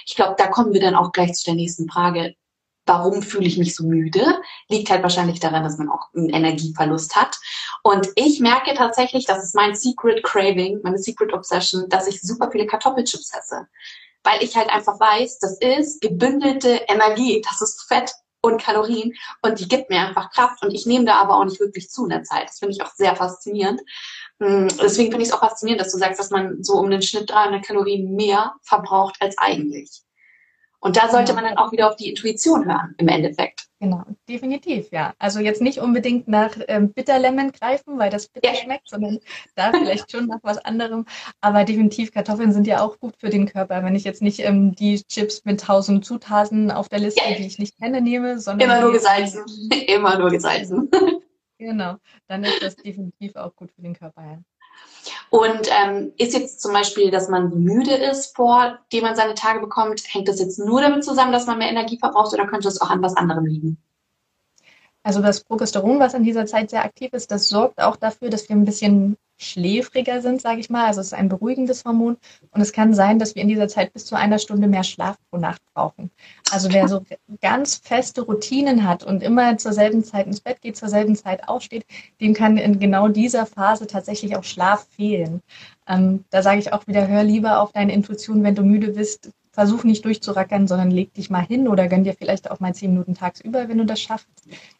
Ich 0.05 0.15
glaube, 0.15 0.35
da 0.37 0.47
kommen 0.47 0.73
wir 0.73 0.81
dann 0.81 0.95
auch 0.95 1.13
gleich 1.13 1.33
zu 1.33 1.45
der 1.45 1.55
nächsten 1.55 1.89
Frage 1.89 2.35
warum 2.89 3.21
fühle 3.21 3.45
ich 3.45 3.57
mich 3.57 3.75
so 3.75 3.85
müde? 3.85 4.41
Liegt 4.67 4.89
halt 4.89 5.03
wahrscheinlich 5.03 5.39
daran, 5.39 5.63
dass 5.63 5.77
man 5.77 5.89
auch 5.89 6.07
einen 6.15 6.29
Energieverlust 6.29 7.15
hat. 7.15 7.37
Und 7.83 8.09
ich 8.15 8.39
merke 8.39 8.73
tatsächlich, 8.73 9.25
das 9.25 9.43
ist 9.43 9.55
mein 9.55 9.75
Secret 9.75 10.23
Craving, 10.23 10.79
meine 10.83 10.97
Secret 10.97 11.31
Obsession, 11.31 11.87
dass 11.87 12.07
ich 12.07 12.19
super 12.19 12.49
viele 12.51 12.65
Kartoffelchips 12.65 13.31
esse. 13.37 13.67
Weil 14.23 14.43
ich 14.43 14.57
halt 14.57 14.69
einfach 14.69 14.99
weiß, 14.99 15.37
das 15.37 15.59
ist 15.59 16.01
gebündelte 16.01 16.81
Energie, 16.87 17.41
das 17.47 17.61
ist 17.61 17.85
Fett 17.87 18.11
und 18.41 18.61
Kalorien 18.61 19.13
und 19.43 19.59
die 19.59 19.67
gibt 19.67 19.89
mir 19.89 19.99
einfach 19.99 20.31
Kraft 20.31 20.63
und 20.63 20.73
ich 20.73 20.85
nehme 20.85 21.05
da 21.05 21.17
aber 21.17 21.37
auch 21.37 21.45
nicht 21.45 21.59
wirklich 21.59 21.89
zu 21.89 22.05
in 22.05 22.09
der 22.09 22.23
Zeit. 22.23 22.49
Das 22.49 22.59
finde 22.59 22.73
ich 22.73 22.81
auch 22.81 22.91
sehr 22.95 23.15
faszinierend. 23.15 23.81
Mm, 24.39 24.67
deswegen 24.81 25.11
finde 25.11 25.23
ich 25.23 25.29
es 25.29 25.33
auch 25.33 25.41
faszinierend, 25.41 25.81
dass 25.81 25.91
du 25.91 25.99
sagst, 25.99 26.19
dass 26.19 26.31
man 26.31 26.63
so 26.63 26.73
um 26.73 26.89
den 26.89 27.01
Schnitt 27.01 27.29
300 27.29 27.63
Kalorien 27.63 28.15
mehr 28.15 28.55
verbraucht 28.63 29.17
als 29.19 29.37
eigentlich. 29.37 30.01
Und 30.81 30.95
da 30.95 31.09
sollte 31.09 31.33
man 31.33 31.43
dann 31.43 31.57
auch 31.57 31.71
wieder 31.71 31.89
auf 31.89 31.97
die 31.97 32.09
Intuition 32.09 32.65
hören, 32.65 32.95
im 32.97 33.07
Endeffekt. 33.09 33.69
Genau, 33.81 34.03
definitiv, 34.27 34.91
ja. 34.91 35.13
Also 35.19 35.39
jetzt 35.39 35.61
nicht 35.61 35.79
unbedingt 35.79 36.27
nach 36.27 36.51
ähm, 36.67 36.91
Bitterlemon 36.91 37.53
greifen, 37.53 37.97
weil 37.97 38.09
das 38.09 38.27
bitter 38.27 38.53
ja. 38.53 38.55
schmeckt, 38.55 38.89
sondern 38.89 39.19
da 39.55 39.71
vielleicht 39.71 40.11
schon 40.11 40.27
nach 40.27 40.39
was 40.43 40.57
anderem. 40.57 41.05
Aber 41.39 41.63
definitiv, 41.63 42.11
Kartoffeln 42.11 42.51
sind 42.51 42.67
ja 42.67 42.81
auch 42.81 42.99
gut 42.99 43.15
für 43.17 43.29
den 43.29 43.45
Körper. 43.45 43.83
Wenn 43.83 43.95
ich 43.95 44.03
jetzt 44.03 44.21
nicht 44.21 44.39
ähm, 44.39 44.75
die 44.75 45.01
Chips 45.03 45.45
mit 45.45 45.61
tausend 45.61 46.03
Zutaten 46.03 46.71
auf 46.71 46.89
der 46.89 46.99
Liste, 46.99 47.21
ja. 47.25 47.37
die 47.37 47.45
ich 47.45 47.57
nicht 47.57 47.77
kenne, 47.77 48.01
nehme, 48.01 48.39
sondern. 48.39 48.69
Immer 48.69 48.81
nur 48.81 48.91
gesalzen. 48.91 49.45
Immer 49.87 50.17
nur 50.17 50.29
gesalzen. 50.29 50.89
Genau, 51.61 51.97
dann 52.29 52.45
ist 52.45 52.63
das 52.63 52.77
definitiv 52.77 53.35
auch 53.35 53.53
gut 53.53 53.69
für 53.73 53.81
den 53.81 53.93
Körper. 53.93 54.23
Ja. 54.23 54.39
Und 55.29 55.69
ähm, 55.69 56.11
ist 56.17 56.33
jetzt 56.33 56.61
zum 56.61 56.73
Beispiel, 56.73 57.11
dass 57.11 57.29
man 57.29 57.63
müde 57.63 57.93
ist, 57.93 58.35
vor 58.35 58.79
dem 58.91 59.03
man 59.03 59.15
seine 59.15 59.35
Tage 59.35 59.59
bekommt, 59.59 60.01
hängt 60.11 60.27
das 60.27 60.39
jetzt 60.39 60.57
nur 60.57 60.81
damit 60.81 61.03
zusammen, 61.03 61.31
dass 61.31 61.45
man 61.45 61.59
mehr 61.59 61.69
Energie 61.69 61.99
verbraucht 61.99 62.33
oder 62.33 62.47
könnte 62.47 62.67
es 62.67 62.81
auch 62.81 62.89
an 62.89 63.01
was 63.01 63.15
anderem 63.15 63.45
liegen? 63.45 63.77
Also 65.03 65.21
das 65.21 65.43
Progesteron, 65.43 65.99
was 65.99 66.13
in 66.13 66.23
dieser 66.23 66.45
Zeit 66.45 66.71
sehr 66.71 66.83
aktiv 66.83 67.13
ist, 67.13 67.31
das 67.31 67.47
sorgt 67.47 67.79
auch 67.81 67.95
dafür, 67.95 68.29
dass 68.29 68.49
wir 68.49 68.55
ein 68.55 68.65
bisschen 68.65 69.17
schläfriger 69.39 70.21
sind, 70.21 70.41
sage 70.41 70.59
ich 70.59 70.69
mal. 70.69 70.85
Also 70.85 70.99
es 70.99 71.07
ist 71.07 71.13
ein 71.13 71.29
beruhigendes 71.29 71.85
Hormon 71.85 72.17
und 72.51 72.61
es 72.61 72.73
kann 72.73 72.93
sein, 72.93 73.17
dass 73.17 73.35
wir 73.35 73.41
in 73.41 73.47
dieser 73.47 73.67
Zeit 73.67 73.93
bis 73.93 74.05
zu 74.05 74.15
einer 74.15 74.37
Stunde 74.37 74.67
mehr 74.67 74.83
Schlaf 74.83 75.17
pro 75.29 75.37
Nacht 75.37 75.61
brauchen. 75.73 76.11
Also 76.51 76.71
wer 76.71 76.87
so 76.87 77.03
ganz 77.41 77.77
feste 77.77 78.21
Routinen 78.21 78.83
hat 78.87 79.03
und 79.03 79.23
immer 79.23 79.57
zur 79.57 79.73
selben 79.73 80.03
Zeit 80.03 80.27
ins 80.27 80.41
Bett 80.41 80.61
geht, 80.61 80.75
zur 80.77 80.89
selben 80.89 81.15
Zeit 81.15 81.47
aufsteht, 81.47 81.85
dem 82.19 82.33
kann 82.33 82.57
in 82.57 82.79
genau 82.79 83.07
dieser 83.07 83.45
Phase 83.45 83.87
tatsächlich 83.87 84.35
auch 84.35 84.43
Schlaf 84.43 84.87
fehlen. 84.95 85.41
Ähm, 85.87 86.25
da 86.29 86.43
sage 86.43 86.59
ich 86.59 86.73
auch 86.73 86.85
wieder, 86.87 87.07
hör 87.07 87.23
lieber 87.23 87.61
auf 87.61 87.71
deine 87.71 87.93
Intuition, 87.93 88.43
wenn 88.43 88.55
du 88.55 88.63
müde 88.63 88.91
bist, 88.91 89.31
versuch 89.59 89.83
nicht 89.83 90.05
durchzurackern, 90.05 90.69
sondern 90.69 90.89
leg 90.89 91.13
dich 91.13 91.29
mal 91.29 91.45
hin 91.45 91.67
oder 91.67 91.89
gönn 91.89 92.05
dir 92.05 92.13
vielleicht 92.13 92.49
auch 92.49 92.61
mal 92.61 92.73
zehn 92.73 92.91
Minuten 92.91 93.13
tagsüber, 93.13 93.67
wenn 93.67 93.77
du 93.77 93.85
das 93.85 93.99
schaffst, 93.99 94.29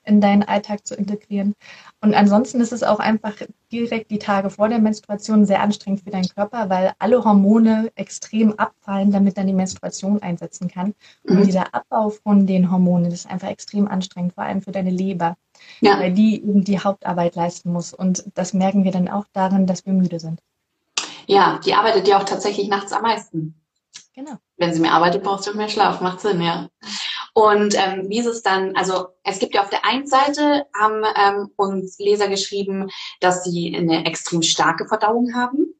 in 0.05 0.21
deinen 0.21 0.43
Alltag 0.43 0.87
zu 0.87 0.95
integrieren. 0.95 1.53
Und 1.99 2.13
ansonsten 2.13 2.61
ist 2.61 2.71
es 2.71 2.81
auch 2.81 2.99
einfach 2.99 3.33
direkt 3.73 4.09
die 4.09 4.19
Tage 4.19 4.49
vor 4.49 4.69
der 4.69 4.79
Menstruation 4.79 5.45
sehr 5.45 5.61
anstrengend 5.61 6.03
für 6.05 6.11
deinen 6.11 6.29
Körper, 6.29 6.69
weil 6.69 6.93
alle 6.97 7.25
Hormone 7.25 7.91
extrem 7.95 8.53
abfallen, 8.53 9.11
damit 9.11 9.37
dann 9.37 9.47
die 9.47 9.53
Menstruation 9.53 10.21
einsetzen 10.21 10.69
kann. 10.69 10.95
Und 11.27 11.39
mhm. 11.39 11.43
dieser 11.43 11.75
Abbau 11.75 12.07
von 12.11 12.47
den 12.47 12.71
Hormonen 12.71 13.11
ist 13.11 13.29
einfach 13.29 13.49
extrem 13.49 13.85
anstrengend, 13.85 14.35
vor 14.35 14.45
allem 14.45 14.61
für 14.61 14.71
deine 14.71 14.91
Leber, 14.91 15.35
ja. 15.81 15.99
weil 15.99 16.13
die 16.13 16.41
eben 16.41 16.63
die 16.63 16.79
Hauptarbeit 16.79 17.35
leisten 17.35 17.73
muss. 17.73 17.93
Und 17.93 18.23
das 18.35 18.53
merken 18.53 18.85
wir 18.85 18.93
dann 18.93 19.09
auch 19.09 19.25
darin, 19.33 19.67
dass 19.67 19.85
wir 19.85 19.91
müde 19.91 20.21
sind. 20.21 20.39
Ja, 21.27 21.59
die 21.65 21.73
arbeitet 21.73 22.07
ja 22.07 22.17
auch 22.17 22.23
tatsächlich 22.23 22.69
nachts 22.69 22.93
am 22.93 23.01
meisten. 23.01 23.55
Genau. 24.19 24.37
Wenn 24.57 24.73
sie 24.73 24.81
mehr 24.81 24.91
arbeitet, 24.91 25.23
braucht 25.23 25.43
sie 25.43 25.49
auch 25.49 25.55
mehr 25.55 25.69
Schlaf. 25.69 26.01
Macht 26.01 26.19
Sinn, 26.19 26.41
ja. 26.41 26.67
Und 27.33 27.73
ähm, 27.77 28.09
wie 28.09 28.19
ist 28.19 28.25
es 28.25 28.41
dann, 28.41 28.75
also 28.75 29.07
es 29.23 29.39
gibt 29.39 29.55
ja 29.55 29.61
auf 29.61 29.69
der 29.69 29.85
einen 29.85 30.07
Seite, 30.07 30.65
haben 30.77 31.03
ähm, 31.15 31.53
uns 31.55 31.97
Leser 31.99 32.27
geschrieben, 32.27 32.89
dass 33.21 33.45
sie 33.45 33.73
eine 33.73 34.05
extrem 34.05 34.41
starke 34.41 34.87
Verdauung 34.87 35.35
haben. 35.35 35.73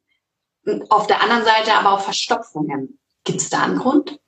Auf 0.88 1.06
der 1.06 1.22
anderen 1.22 1.44
Seite 1.44 1.74
aber 1.74 1.92
auch 1.92 2.00
Verstopfungen. 2.00 3.02
Gibt 3.26 3.42
es 3.42 3.50
da 3.50 3.64
einen 3.64 3.78
Grund? 3.78 4.22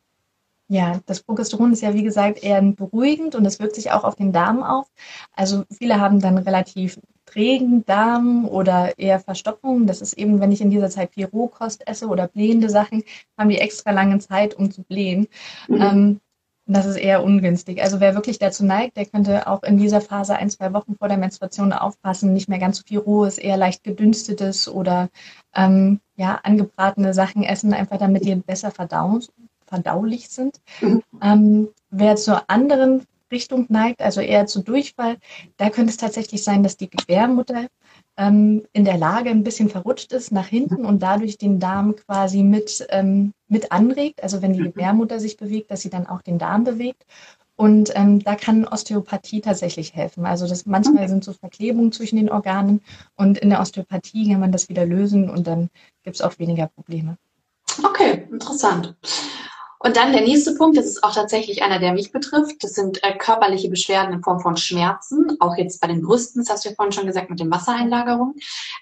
Ja, 0.72 1.01
das 1.06 1.22
Progesteron 1.22 1.74
ist 1.74 1.82
ja 1.82 1.94
wie 1.94 2.01
gesagt 2.01 2.42
eher 2.42 2.62
beruhigend 2.62 3.36
und 3.36 3.46
es 3.46 3.60
wirkt 3.60 3.75
sich 3.75 3.92
auch 3.92 4.06
auf 4.06 4.16
den 4.16 4.32
Darm 4.32 4.63
auf. 4.63 4.88
Also 5.34 5.66
viele 5.70 6.00
haben 6.00 6.22
dann 6.22 6.38
relativ 6.38 6.98
trägen 7.25 7.86
Darm 7.86 8.48
oder 8.48 8.98
eher 8.98 9.20
Verstopfungen. 9.20 9.86
Das 9.86 10.01
ist 10.01 10.13
eben, 10.13 10.40
wenn 10.40 10.54
ich 10.54 10.62
in 10.62 10.70
dieser 10.70 10.90
Zeit 10.90 11.12
viel 11.13 11.25
Rohkost 11.25 11.86
esse 11.90 12.08
oder 12.08 12.30
blähende 12.30 12.70
Sachen, 12.70 13.04
haben 13.38 13.50
die 13.50 13.58
extra 13.58 13.92
lange 13.92 14.20
Zeit, 14.20 14.54
um 14.54 14.72
zu 14.72 14.84
blähen. 14.84 15.28
Mhm. 15.68 15.82
Ähm, 15.82 16.20
das 16.68 16.86
ist 16.86 16.96
eher 16.96 17.22
ungünstig. 17.22 17.84
Also 17.84 18.00
wer 18.00 18.16
wirklich 18.16 18.40
dazu 18.40 18.63
neigt, 18.63 18.96
der 18.96 19.08
könnte 19.08 19.48
auch 19.48 19.63
in 19.63 19.78
dieser 19.78 20.00
Phase 20.00 20.38
ein, 20.38 20.50
zwei 20.50 20.72
Wochen 20.72 20.96
vor 20.96 21.10
der 21.10 21.18
Menstruation 21.18 21.74
aufpassen, 21.74 22.32
nicht 22.32 22.48
mehr 22.48 22.60
ganz 22.60 22.78
so 22.78 22.84
viel 22.88 23.00
rohes, 23.00 23.38
eher 23.38 23.58
leicht 23.58 23.84
gedünstetes 23.84 24.70
oder 24.70 25.10
ähm, 25.54 26.00
ja, 26.16 26.40
angebratene 26.44 27.13
Sachen 27.13 27.44
essen, 27.44 27.74
einfach 27.74 27.98
damit 27.98 28.24
die 28.24 28.36
besser 28.36 28.72
verdauen, 28.72 29.22
verdaulich 29.72 30.30
sind. 30.30 30.60
Mhm. 30.82 31.01
Ähm, 31.22 31.70
wer 31.90 32.18
zur 32.18 32.50
anderen 32.50 33.06
Richtung 33.32 33.66
neigt, 33.70 34.01
also 34.01 34.20
eher 34.20 34.46
zu 34.46 34.62
Durchfall, 34.62 35.18
da 35.56 35.70
könnte 35.70 35.92
es 35.92 35.98
tatsächlich 35.98 36.44
sein, 36.44 36.63
dass 36.63 36.75
die 36.75 36.90
Gebärmutter 36.90 37.68
ähm, 38.18 38.63
in 38.74 38.84
der 38.84 38.98
Lage 38.98 39.30
ein 39.30 39.44
bisschen 39.44 39.70
verrutscht 39.70 40.12
ist 40.12 40.32
nach 40.34 40.48
hinten 40.48 40.86
und 40.86 41.01
dadurch 41.01 41.38
den 41.38 41.60
Darm 41.60 41.96
quasi 41.96 42.44
mit, 42.44 42.86
ähm, 42.90 43.32
mit 43.48 43.72
anregt. 43.72 44.22
Also 44.22 44.42
wenn 44.42 44.54
die 44.54 44.60
mhm. 44.60 44.66
Gebärmutter 44.66 45.20
sich 45.20 45.38
bewegt, 45.38 45.72
dass 45.72 45.82
sie 45.82 45.90
dann 45.90 46.08
auch 46.08 46.22
den 46.22 46.38
Darm 46.38 46.66
bewegt. 46.66 47.06
Und 47.56 47.92
ähm, 47.96 48.24
da 48.24 48.36
kann 48.36 48.68
Osteopathie 48.68 49.40
tatsächlich 49.40 49.94
helfen. 49.94 50.25
Also 50.25 50.48
das 50.48 50.66
manchmal 50.66 51.08
sind 51.08 51.24
so 51.24 51.32
Verklebungen 51.32 51.92
zwischen 51.92 52.16
den 52.16 52.30
Organen 52.30 52.82
und 53.16 53.38
in 53.38 53.51
der 53.51 53.62
Osteopathie 53.62 54.32
kann 54.32 54.40
man 54.40 54.51
das 54.51 54.68
wieder 54.68 54.86
lösen 54.86 55.30
und 55.30 55.46
dann 55.46 55.70
gibt 56.04 56.16
es 56.16 56.22
auch 56.22 56.40
weniger 56.40 56.68
Probleme. 56.68 57.18
Okay, 57.84 58.28
interessant. 58.32 58.96
Und 59.84 59.98
dann 59.98 60.12
der 60.12 60.22
nächste 60.22 60.54
Punkt, 60.54 60.78
das 60.78 60.86
ist 60.86 61.04
auch 61.04 61.14
tatsächlich 61.14 61.64
einer, 61.64 61.80
der 61.80 61.94
mich 61.94 62.12
betrifft. 62.12 62.64
Das 62.64 62.76
sind 62.76 63.04
äh, 63.04 63.18
körperliche 63.18 63.68
Beschwerden 63.68 64.14
in 64.14 64.24
Form 64.24 64.40
von 64.40 64.56
Schmerzen. 64.56 65.38
Auch 65.40 65.58
jetzt 65.58 65.82
bei 65.82 65.88
den 65.88 66.04
Brüsten, 66.04 66.42
das 66.42 66.52
hast 66.52 66.66
du 66.66 66.70
ja 66.70 66.76
vorhin 66.76 66.92
schon 66.92 67.08
gesagt, 67.08 67.32
mit 67.32 67.40
den 67.40 67.50
Wassereinlagerungen. 67.50 68.36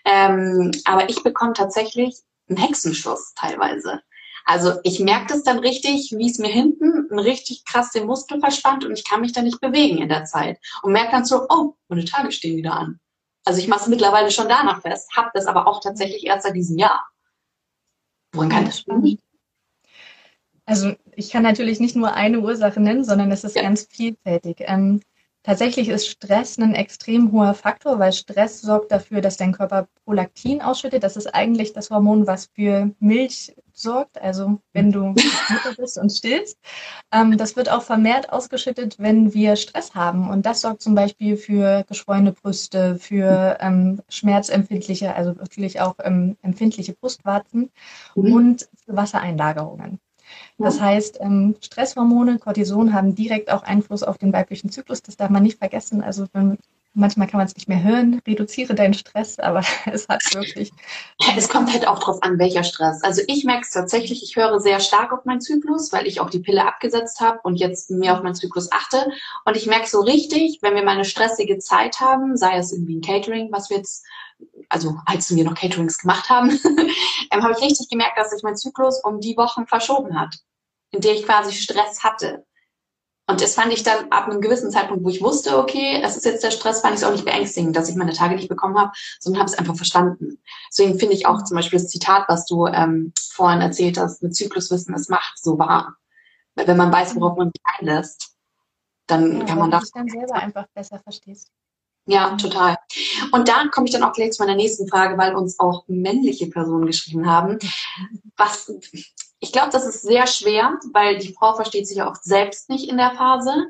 Ähm, 0.04 0.72
aber 0.84 1.10
ich 1.10 1.24
bekomme 1.24 1.54
tatsächlich 1.54 2.18
einen 2.50 2.58
Hexenschuss 2.58 3.34
teilweise. 3.34 4.02
Also 4.44 4.74
ich 4.84 5.00
merke 5.00 5.28
das 5.28 5.44
dann 5.44 5.60
richtig, 5.60 6.14
wie 6.18 6.30
es 6.30 6.38
mir 6.38 6.50
hinten 6.50 7.18
richtig 7.18 7.64
krass 7.64 7.92
den 7.92 8.06
Muskel 8.06 8.40
verspannt 8.40 8.84
und 8.84 8.92
ich 8.92 9.08
kann 9.08 9.22
mich 9.22 9.32
dann 9.32 9.46
nicht 9.46 9.62
bewegen 9.62 10.00
in 10.00 10.10
der 10.10 10.26
Zeit. 10.26 10.60
Und 10.82 10.92
merke 10.92 11.12
dann 11.12 11.24
so, 11.24 11.46
oh, 11.50 11.76
meine 11.88 12.04
Tage 12.04 12.32
stehen 12.32 12.58
wieder 12.58 12.74
an. 12.74 13.00
Also 13.46 13.62
ich 13.62 13.70
mache 13.70 13.82
es 13.82 13.88
mittlerweile 13.88 14.32
schon 14.32 14.50
danach 14.50 14.82
fest, 14.82 15.16
habe 15.16 15.30
das 15.34 15.48
aber 15.48 15.66
auch 15.66 15.80
tatsächlich 15.82 16.26
erst 16.26 16.44
seit 16.44 16.56
diesem 16.56 16.78
Jahr. 16.78 17.08
Woran 18.34 18.50
kann 18.50 18.66
das 18.66 18.84
liegen? 18.86 19.22
Also 20.70 20.94
ich 21.16 21.32
kann 21.32 21.42
natürlich 21.42 21.80
nicht 21.80 21.96
nur 21.96 22.14
eine 22.14 22.42
Ursache 22.42 22.80
nennen, 22.80 23.04
sondern 23.04 23.32
es 23.32 23.44
ist 23.44 23.56
ja. 23.56 23.64
ganz 23.64 23.88
vielfältig. 23.90 24.58
Ähm, 24.60 25.02
tatsächlich 25.42 25.90
ist 25.90 26.08
Stress 26.08 26.60
ein 26.60 26.76
extrem 26.76 27.32
hoher 27.32 27.56
Faktor, 27.56 27.98
weil 27.98 28.14
Stress 28.14 28.62
sorgt 28.62 28.92
dafür, 28.92 29.22
dass 29.22 29.36
dein 29.36 29.52
Körper 29.52 29.88
Prolaktin 30.06 30.62
ausschüttet. 30.62 31.02
Das 31.02 31.18
ist 31.18 31.34
eigentlich 31.34 31.74
das 31.74 31.90
Hormon, 31.90 32.28
was 32.28 32.52
für 32.54 32.92
Milch 33.00 33.56
sorgt, 33.74 34.22
also 34.22 34.62
wenn 34.72 34.92
du 34.92 35.06
Mutter 35.50 35.74
bist 35.76 35.98
und 35.98 36.12
stillst. 36.12 36.60
Ähm, 37.12 37.36
das 37.36 37.56
wird 37.56 37.72
auch 37.72 37.82
vermehrt 37.82 38.32
ausgeschüttet, 38.32 39.00
wenn 39.00 39.34
wir 39.34 39.56
Stress 39.56 39.96
haben. 39.96 40.30
Und 40.30 40.46
das 40.46 40.62
sorgt 40.62 40.84
zum 40.84 40.94
Beispiel 40.94 41.36
für 41.36 41.84
geschwollene 41.90 42.34
Brüste, 42.34 42.98
für 43.00 43.58
ähm, 43.60 44.04
schmerzempfindliche, 44.08 45.16
also 45.16 45.32
natürlich 45.32 45.82
auch 45.82 45.96
ähm, 46.04 46.38
empfindliche 46.44 46.94
Brustwarzen 46.94 47.72
mhm. 48.14 48.34
und 48.34 48.70
für 48.86 48.96
Wassereinlagerungen. 48.96 50.00
Das 50.58 50.82
heißt, 50.82 51.20
ähm, 51.22 51.56
Stresshormone, 51.62 52.40
Cortison 52.40 52.94
haben 52.94 53.16
direkt 53.16 53.52
auch 53.52 53.64
Einfluss 53.64 54.04
auf 54.04 54.18
den 54.18 54.34
weiblichen 54.34 54.70
Zyklus. 54.70 55.02
Das 55.02 55.16
darf 55.16 55.30
man 55.30 55.44
nicht 55.44 55.58
vergessen. 55.58 56.02
Also 56.04 56.26
wenn, 56.34 56.58
manchmal 56.94 57.28
kann 57.28 57.38
man 57.38 57.48
es 57.48 57.56
nicht 57.56 57.70
mehr 57.70 57.84
hören, 57.84 58.22
reduziere 58.28 58.76
deinen 58.76 58.94
Stress, 58.94 59.40
aber 59.40 59.64
es 59.92 60.08
hat 60.08 60.22
wirklich. 60.34 60.72
Ja, 61.20 61.34
es 61.38 61.50
kommt 61.50 61.72
halt 61.72 61.88
auch 61.88 62.00
drauf 62.00 62.22
an, 62.22 62.40
welcher 62.40 62.64
Stress. 62.64 63.02
Also 63.04 63.22
ich 63.28 63.46
merke 63.46 63.62
es 63.62 63.72
tatsächlich, 63.72 64.24
ich 64.24 64.36
höre 64.36 64.60
sehr 64.60 64.80
stark 64.80 65.14
auf 65.14 65.26
meinen 65.26 65.42
Zyklus, 65.42 65.94
weil 65.94 66.08
ich 66.08 66.20
auch 66.20 66.30
die 66.30 66.40
Pille 66.40 66.66
abgesetzt 66.66 67.22
habe 67.22 67.40
und 67.44 67.56
jetzt 67.56 67.90
mehr 67.90 68.16
auf 68.16 68.24
meinen 68.24 68.36
Zyklus 68.36 68.72
achte. 68.72 69.12
Und 69.46 69.56
ich 69.56 69.66
merke 69.66 69.88
so 69.88 70.02
richtig, 70.02 70.60
wenn 70.62 70.76
wir 70.76 70.84
mal 70.84 70.96
eine 70.96 71.06
stressige 71.06 71.58
Zeit 71.60 72.00
haben, 72.00 72.36
sei 72.36 72.58
es 72.58 72.74
irgendwie 72.74 72.98
ein 72.98 73.02
Catering, 73.02 73.50
was 73.52 73.70
wir 73.70 73.78
jetzt 73.78 74.06
also 74.70 74.98
als 75.06 75.36
wir 75.36 75.44
noch 75.44 75.56
Caterings 75.56 75.98
gemacht 75.98 76.30
haben, 76.30 76.50
ähm, 77.32 77.44
habe 77.44 77.54
ich 77.54 77.62
richtig 77.62 77.90
gemerkt, 77.90 78.18
dass 78.18 78.30
sich 78.30 78.44
mein 78.44 78.56
Zyklus 78.56 79.04
um 79.04 79.20
die 79.20 79.36
Wochen 79.36 79.66
verschoben 79.68 80.20
hat, 80.20 80.36
in 80.92 81.02
der 81.02 81.14
ich 81.14 81.26
quasi 81.26 81.52
Stress 81.52 82.04
hatte. 82.04 82.46
Und 83.28 83.42
das 83.42 83.54
fand 83.54 83.72
ich 83.72 83.84
dann 83.84 84.12
ab 84.12 84.28
einem 84.28 84.42
gewissen 84.42 84.72
Zeitpunkt, 84.72 85.04
wo 85.04 85.10
ich 85.10 85.22
wusste, 85.22 85.60
okay, 85.60 86.02
es 86.04 86.18
ist 86.18 86.26
jetzt 86.26 86.44
der 86.44 86.50
Stress, 86.50 86.82
fand 86.82 86.96
ich 86.96 87.02
es 87.02 87.08
auch 87.08 87.12
nicht 87.12 87.26
beängstigend, 87.26 87.76
dass 87.76 87.88
ich 87.88 87.96
meine 87.96 88.14
Tage 88.14 88.36
nicht 88.36 88.50
bekommen 88.50 88.78
habe, 88.78 88.92
sondern 89.20 89.42
habe 89.42 89.52
es 89.52 89.58
einfach 89.58 89.76
verstanden. 89.76 90.42
Deswegen 90.72 90.98
finde 90.98 91.14
ich 91.14 91.28
auch 91.28 91.44
zum 91.44 91.56
Beispiel 91.56 91.78
das 91.78 91.90
Zitat, 91.90 92.26
was 92.28 92.48
du 92.48 92.66
ähm, 92.66 93.14
vorhin 93.32 93.62
erzählt 93.62 94.00
hast, 94.00 94.24
mit 94.24 94.36
Zykluswissen, 94.36 94.96
es 94.96 95.10
macht 95.10 95.38
so 95.38 95.60
wahr. 95.60 95.96
Weil 96.56 96.66
wenn 96.68 96.78
man 96.78 96.92
weiß, 96.92 97.16
worauf 97.18 97.38
man 97.38 97.52
sich 97.52 97.62
einlässt, 97.78 98.36
dann 99.06 99.42
ja, 99.42 99.46
kann 99.46 99.60
man 99.60 99.72
das. 99.72 99.92
dann 99.92 100.10
selber 100.10 100.34
einfach 100.34 100.66
besser 100.74 100.98
verstehst. 100.98 101.52
Ja, 102.06 102.36
total. 102.38 102.76
Und 103.32 103.48
da 103.48 103.68
komme 103.68 103.86
ich 103.86 103.94
dann 103.94 104.04
auch 104.04 104.14
gleich 104.14 104.32
zu 104.32 104.44
meiner 104.44 104.56
nächsten 104.56 104.88
Frage, 104.88 105.18
weil 105.18 105.36
uns 105.36 105.60
auch 105.60 105.84
männliche 105.88 106.48
Personen 106.48 106.88
geschrieben 106.88 107.30
haben. 107.30 107.60
Was, 108.36 108.72
ich 109.40 109.52
glaube, 109.52 109.70
das 109.72 109.86
ist 109.86 110.02
sehr 110.02 110.26
schwer, 110.26 110.80
weil 110.92 111.20
die 111.20 111.34
Frau 111.34 111.56
versteht 111.56 111.88
sich 111.88 112.02
auch 112.02 112.16
selbst 112.16 112.70
nicht 112.70 112.90
in 112.90 112.98
der 112.98 113.12
Phase 113.12 113.68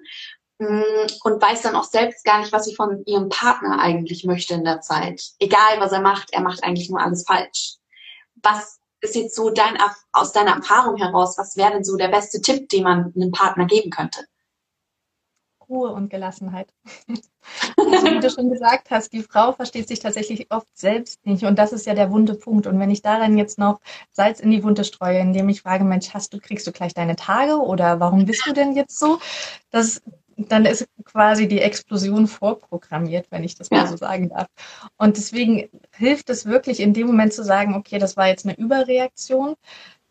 mm, 0.60 1.08
und 1.24 1.42
weiß 1.42 1.64
dann 1.64 1.76
auch 1.76 1.84
selbst 1.84 2.24
gar 2.24 2.40
nicht, 2.40 2.54
was 2.54 2.66
sie 2.66 2.76
von 2.76 3.04
ihrem 3.06 3.28
Partner 3.28 3.80
eigentlich 3.80 4.24
möchte 4.24 4.54
in 4.54 4.64
der 4.64 4.80
Zeit. 4.80 5.22
Egal, 5.40 5.80
was 5.80 5.92
er 5.92 6.02
macht, 6.02 6.32
er 6.32 6.42
macht 6.42 6.64
eigentlich 6.64 6.90
nur 6.90 7.02
alles 7.02 7.26
falsch. 7.28 7.76
Was 8.42 8.80
ist 9.02 9.16
jetzt 9.16 9.36
so 9.36 9.50
dein, 9.50 9.78
aus 10.14 10.32
deiner 10.32 10.56
Erfahrung 10.56 10.98
heraus, 10.98 11.38
was 11.38 11.58
wäre 11.58 11.72
denn 11.72 11.84
so 11.84 11.98
der 11.98 12.10
beste 12.10 12.42
Tipp, 12.42 12.70
den 12.70 12.84
man 12.84 13.14
einem 13.16 13.32
Partner 13.32 13.66
geben 13.66 13.90
könnte? 13.90 14.26
Ruhe 15.70 15.92
und 15.92 16.10
Gelassenheit. 16.10 16.74
also, 17.78 18.08
wie 18.08 18.20
du 18.20 18.30
schon 18.30 18.50
gesagt 18.50 18.90
hast, 18.90 19.14
die 19.14 19.22
Frau 19.22 19.52
versteht 19.52 19.88
sich 19.88 20.00
tatsächlich 20.00 20.52
oft 20.52 20.68
selbst 20.74 21.26
nicht. 21.26 21.44
Und 21.44 21.60
das 21.60 21.72
ist 21.72 21.86
ja 21.86 21.94
der 21.94 22.12
wunde 22.12 22.34
Punkt. 22.34 22.68
Und 22.68 22.80
wenn 22.80 22.92
ich 22.92 23.02
daran 23.02 23.38
jetzt 23.38 23.58
noch 23.60 23.80
Salz 24.12 24.40
in 24.40 24.52
die 24.52 24.64
Wunde 24.64 24.84
streue, 24.84 25.20
indem 25.20 25.50
ich 25.50 25.62
frage, 25.62 25.84
Mensch, 25.84 26.14
hast 26.14 26.34
du, 26.34 26.40
kriegst 26.40 26.68
du 26.68 26.72
gleich 26.72 26.94
deine 26.94 27.16
Tage 27.16 27.58
oder 27.58 28.00
warum 28.00 28.26
bist 28.26 28.46
du 28.46 28.54
denn 28.54 28.76
jetzt 28.76 28.98
so? 28.98 29.20
Das, 29.72 30.02
dann 30.38 30.66
ist 30.66 30.88
quasi 31.04 31.48
die 31.48 31.62
Explosion 31.62 32.28
vorprogrammiert, 32.28 33.28
wenn 33.30 33.44
ich 33.44 33.56
das 33.56 33.72
mal 33.72 33.88
so 33.88 33.98
sagen 33.98 34.30
darf. 34.30 34.48
Und 34.98 35.18
deswegen 35.18 35.70
hilft 35.96 36.30
es 36.30 36.46
wirklich 36.46 36.80
in 36.80 36.94
dem 36.94 37.08
Moment 37.08 37.34
zu 37.34 37.44
sagen, 37.44 37.76
okay, 37.76 38.00
das 38.00 38.18
war 38.18 38.28
jetzt 38.28 38.46
eine 38.46 38.58
Überreaktion 38.58 39.56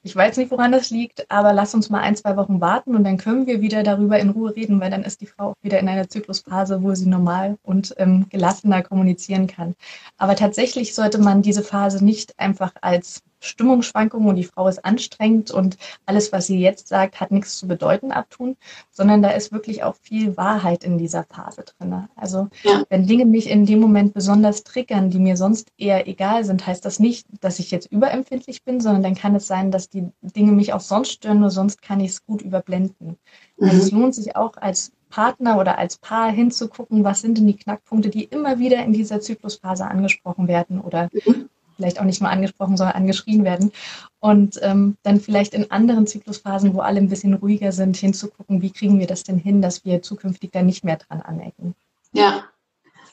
ich 0.09 0.17
weiß 0.17 0.39
nicht, 0.39 0.51
woran 0.51 0.73
das 0.73 0.89
liegt, 0.89 1.31
aber 1.31 1.53
lass 1.53 1.75
uns 1.75 1.91
mal 1.91 2.01
ein, 2.01 2.17
zwei 2.17 2.35
Wochen 2.39 2.63
warten 2.63 2.97
und 2.97 3.05
dann 3.05 3.19
können 3.19 3.47
wir 3.47 3.61
wieder 3.61 3.83
darüber 3.83 4.19
in 4.19 4.31
Ruhe 4.31 4.57
reden, 4.57 4.81
weil 4.81 4.91
dann 4.91 5.05
ist 5.05 5.21
die 5.21 5.27
Frau 5.27 5.51
auch 5.51 5.55
wieder 5.61 5.79
in 5.81 5.87
einer 5.87 6.09
Zyklusphase, 6.09 6.83
wo 6.83 6.95
sie 6.95 7.05
normal 7.05 7.59
und 7.63 7.95
ähm, 7.99 8.27
gelassener 8.31 8.83
kommunizieren 8.83 9.49
kann. 9.49 9.75
Aber 10.17 10.35
tatsächlich 10.35 10.95
sollte 10.95 11.19
man 11.19 11.43
diese 11.43 11.63
Phase 11.63 12.03
nicht 12.03 12.39
einfach 12.39 12.73
als 12.81 13.23
Stimmungsschwankungen 13.41 14.29
und 14.29 14.37
die 14.37 14.45
Frau 14.45 14.69
ist 14.69 14.85
anstrengend 14.85 15.51
und 15.51 15.77
alles, 16.07 16.33
was 16.33 16.47
sie 16.47 16.59
jetzt 16.59 16.89
sagt, 16.89 17.21
hat 17.21 17.31
nichts 17.31 17.59
zu 17.59 17.69
bedeuten 17.69 18.11
abtun, 18.11 18.57
sondern 18.91 19.23
da 19.23 19.31
ist 19.31 19.53
wirklich 19.53 19.83
auch 19.83 19.95
viel 20.01 20.37
Wahrheit 20.37 20.85
in 20.85 20.99
dieser 20.99 21.25
Phase 21.25 21.65
drin. 21.65 22.09
Also 22.17 22.49
ja. 22.63 22.83
wenn 22.89 23.07
Dinge 23.07 23.25
mich 23.25 23.49
in 23.49 23.67
dem 23.67 23.81
Moment 23.81 24.15
besonders 24.15 24.65
triggern, 24.65 25.11
die 25.11 25.19
mir 25.19 25.37
sonst 25.37 25.73
eher 25.79 26.09
egal 26.09 26.45
sind, 26.45 26.67
heißt 26.67 26.85
das 26.85 26.99
nicht, 26.99 27.27
dass 27.41 27.59
ich 27.59 27.71
jetzt 27.71 27.91
überempfindlich 27.91 28.65
bin, 28.65 28.81
sondern 28.81 29.03
dann 29.03 29.15
kann 29.15 29.35
es 29.35 29.47
sein, 29.47 29.71
dass 29.71 29.89
die 29.89 30.09
Dinge 30.23 30.53
mich 30.53 30.73
auch 30.73 30.81
sonst 30.81 31.11
stören, 31.11 31.41
nur 31.41 31.51
sonst 31.51 31.81
kann 31.83 32.01
ich 32.01 32.11
es 32.11 32.27
gut 32.27 32.43
überblenden. 32.43 33.19
Mhm. 33.57 33.69
Also 33.69 33.83
es 33.83 33.91
lohnt 33.93 34.15
sich 34.15 34.37
auch 34.37 34.57
als 34.57 34.93
Partner 35.11 35.59
oder 35.59 35.79
als 35.79 35.97
Paar 35.97 36.31
hinzugucken, 36.31 37.03
was 37.03 37.23
sind 37.23 37.39
denn 37.39 37.47
die 37.47 37.57
Knackpunkte, 37.57 38.11
die 38.11 38.25
immer 38.25 38.59
wieder 38.59 38.85
in 38.85 38.93
dieser 38.93 39.21
Zyklusphase 39.21 39.87
angesprochen 39.87 40.49
werden 40.49 40.81
oder 40.81 41.09
mhm 41.25 41.49
vielleicht 41.79 42.01
auch 42.01 42.05
nicht 42.05 42.21
mal 42.21 42.31
angesprochen, 42.31 42.77
sondern 42.77 42.97
angeschrien 42.97 43.45
werden. 43.45 43.73
Und 44.21 44.59
ähm, 44.63 44.97
dann 45.05 45.21
vielleicht 45.21 45.55
in 45.55 45.71
anderen 45.71 46.07
Zyklusphasen, 46.07 46.75
wo 46.75 46.81
alle 46.81 46.99
ein 46.99 47.09
bisschen 47.09 47.35
ruhiger 47.35 47.73
sind, 47.73 47.97
hinzugucken, 47.97 48.61
wie 48.61 48.73
kriegen 48.73 48.99
wir 48.99 49.07
das 49.07 49.23
denn 49.23 49.39
hin, 49.39 49.63
dass 49.63 49.85
wir 49.85 50.03
zukünftig 50.03 50.51
da 50.53 50.63
nicht 50.63 50.85
mehr 50.85 50.97
dran 50.97 51.23
anecken. 51.23 51.75
Ja, 52.13 52.45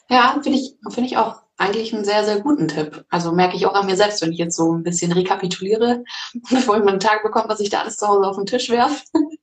ja, 0.10 0.40
finde 0.42 0.60
ich, 0.60 0.76
finde 0.90 1.10
ich 1.10 1.18
auch 1.18 1.42
eigentlich 1.58 1.94
einen 1.94 2.06
sehr, 2.06 2.26
sehr 2.26 2.42
guten 2.42 2.68
Tipp. 2.68 3.06
Also 3.10 3.32
merke 3.32 3.56
ich 3.56 3.66
auch 3.66 3.76
an 3.76 3.86
mir 3.86 3.96
selbst, 3.96 4.22
wenn 4.22 4.32
ich 4.32 4.40
jetzt 4.40 4.56
so 4.56 4.74
ein 4.74 4.84
bisschen 4.84 5.12
rekapituliere, 5.12 6.04
bevor 6.50 6.78
ich 6.78 6.84
meinen 6.84 7.00
Tag 7.00 7.24
bekomme, 7.24 7.50
was 7.50 7.60
ich 7.60 7.70
da 7.70 7.82
alles 7.82 7.98
zu 7.98 8.08
Hause 8.08 8.28
auf 8.28 8.36
den 8.36 8.46
Tisch 8.46 8.70
werfe. 8.70 9.04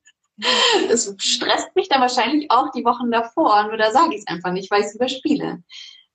Das 0.89 1.15
stresst 1.19 1.77
mich 1.77 1.89
dann 1.89 2.01
wahrscheinlich 2.01 2.51
auch 2.51 2.73
die 2.73 2.85
Wochen 2.85 3.13
davor, 3.13 3.65
nur 3.65 3.77
da 3.77 3.93
sage 3.93 4.15
ich 4.15 4.23
es 4.23 4.27
einfach 4.27 4.51
nicht, 4.51 4.71
weil 4.71 4.81
ich 4.81 4.87
es 4.87 4.95
überspiele. 4.95 5.63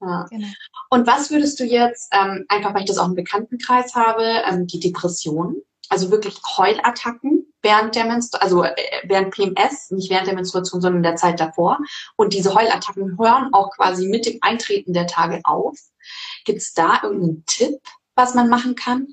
Ja. 0.01 0.25
Genau. 0.29 0.47
Und 0.89 1.07
was 1.07 1.31
würdest 1.31 1.59
du 1.59 1.65
jetzt, 1.65 2.13
ähm, 2.13 2.45
einfach 2.49 2.73
weil 2.73 2.81
ich 2.81 2.87
das 2.87 2.97
auch 2.97 3.07
im 3.07 3.15
Bekanntenkreis 3.15 3.95
habe, 3.95 4.23
ähm, 4.47 4.67
die 4.67 4.79
Depression, 4.79 5.61
also 5.89 6.11
wirklich 6.11 6.39
Heulattacken 6.57 7.53
während 7.61 7.95
der 7.95 8.05
Menstruation, 8.05 8.63
also 8.63 8.63
äh, 8.63 8.75
während 9.05 9.33
PMS, 9.33 9.91
nicht 9.91 10.09
während 10.09 10.27
der 10.27 10.35
Menstruation, 10.35 10.81
sondern 10.81 10.99
in 10.99 11.03
der 11.03 11.15
Zeit 11.15 11.39
davor. 11.39 11.79
Und 12.15 12.33
diese 12.33 12.53
Heulattacken 12.53 13.17
hören 13.17 13.49
auch 13.53 13.71
quasi 13.71 14.07
mit 14.07 14.25
dem 14.25 14.37
Eintreten 14.41 14.93
der 14.93 15.07
Tage 15.07 15.41
auf. 15.43 15.77
Gibt 16.45 16.59
es 16.59 16.73
da 16.73 16.99
irgendeinen 17.03 17.43
Tipp, 17.45 17.79
was 18.15 18.35
man 18.35 18.49
machen 18.49 18.75
kann? 18.75 19.07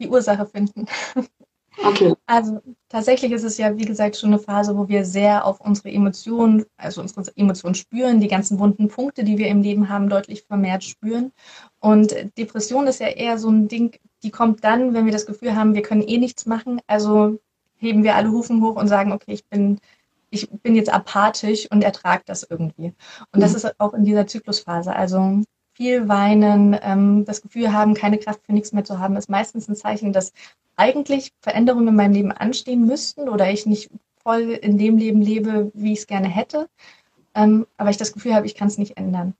Die 0.00 0.08
Ursache 0.08 0.46
finden. 0.46 0.86
Okay. 1.84 2.14
Also 2.26 2.60
tatsächlich 2.88 3.32
ist 3.32 3.44
es 3.44 3.58
ja, 3.58 3.76
wie 3.76 3.84
gesagt, 3.84 4.16
schon 4.16 4.30
eine 4.30 4.38
Phase, 4.38 4.76
wo 4.76 4.88
wir 4.88 5.04
sehr 5.04 5.44
auf 5.44 5.60
unsere 5.60 5.90
Emotionen, 5.90 6.64
also 6.76 7.00
unsere 7.00 7.36
Emotionen 7.36 7.74
spüren, 7.74 8.20
die 8.20 8.28
ganzen 8.28 8.58
bunten 8.58 8.88
Punkte, 8.88 9.24
die 9.24 9.38
wir 9.38 9.48
im 9.48 9.62
Leben 9.62 9.88
haben, 9.88 10.08
deutlich 10.08 10.42
vermehrt 10.42 10.84
spüren. 10.84 11.32
Und 11.80 12.14
Depression 12.36 12.86
ist 12.86 13.00
ja 13.00 13.08
eher 13.08 13.38
so 13.38 13.48
ein 13.50 13.68
Ding, 13.68 13.96
die 14.22 14.30
kommt 14.30 14.64
dann, 14.64 14.94
wenn 14.94 15.04
wir 15.04 15.12
das 15.12 15.26
Gefühl 15.26 15.54
haben, 15.54 15.74
wir 15.74 15.82
können 15.82 16.02
eh 16.02 16.18
nichts 16.18 16.46
machen. 16.46 16.80
Also 16.86 17.38
heben 17.76 18.02
wir 18.02 18.16
alle 18.16 18.30
Hufen 18.30 18.62
hoch 18.62 18.76
und 18.76 18.88
sagen, 18.88 19.12
okay, 19.12 19.32
ich 19.32 19.44
bin, 19.46 19.78
ich 20.30 20.50
bin 20.50 20.74
jetzt 20.74 20.92
apathisch 20.92 21.70
und 21.70 21.84
ertrage 21.84 22.22
das 22.26 22.42
irgendwie. 22.48 22.92
Und 23.32 23.40
das 23.40 23.52
mhm. 23.52 23.56
ist 23.56 23.80
auch 23.80 23.94
in 23.94 24.04
dieser 24.04 24.26
Zyklusphase. 24.26 24.94
Also 24.94 25.42
viel 25.78 26.08
weinen, 26.08 26.76
ähm, 26.82 27.24
das 27.24 27.40
Gefühl 27.40 27.72
haben, 27.72 27.94
keine 27.94 28.18
Kraft 28.18 28.40
für 28.44 28.52
nichts 28.52 28.72
mehr 28.72 28.82
zu 28.82 28.98
haben, 28.98 29.14
ist 29.14 29.30
meistens 29.30 29.68
ein 29.68 29.76
Zeichen, 29.76 30.12
dass 30.12 30.32
eigentlich 30.74 31.32
Veränderungen 31.40 31.86
in 31.86 31.94
meinem 31.94 32.14
Leben 32.14 32.32
anstehen 32.32 32.84
müssten 32.84 33.28
oder 33.28 33.48
ich 33.48 33.64
nicht 33.64 33.88
voll 34.20 34.40
in 34.40 34.76
dem 34.76 34.98
Leben 34.98 35.22
lebe, 35.22 35.70
wie 35.74 35.92
ich 35.92 36.00
es 36.00 36.06
gerne 36.08 36.26
hätte. 36.26 36.68
Ähm, 37.32 37.64
aber 37.76 37.90
ich 37.90 37.96
das 37.96 38.12
Gefühl 38.12 38.34
habe, 38.34 38.46
ich 38.46 38.56
kann 38.56 38.66
es 38.66 38.76
nicht 38.76 38.96
ändern. 38.96 39.34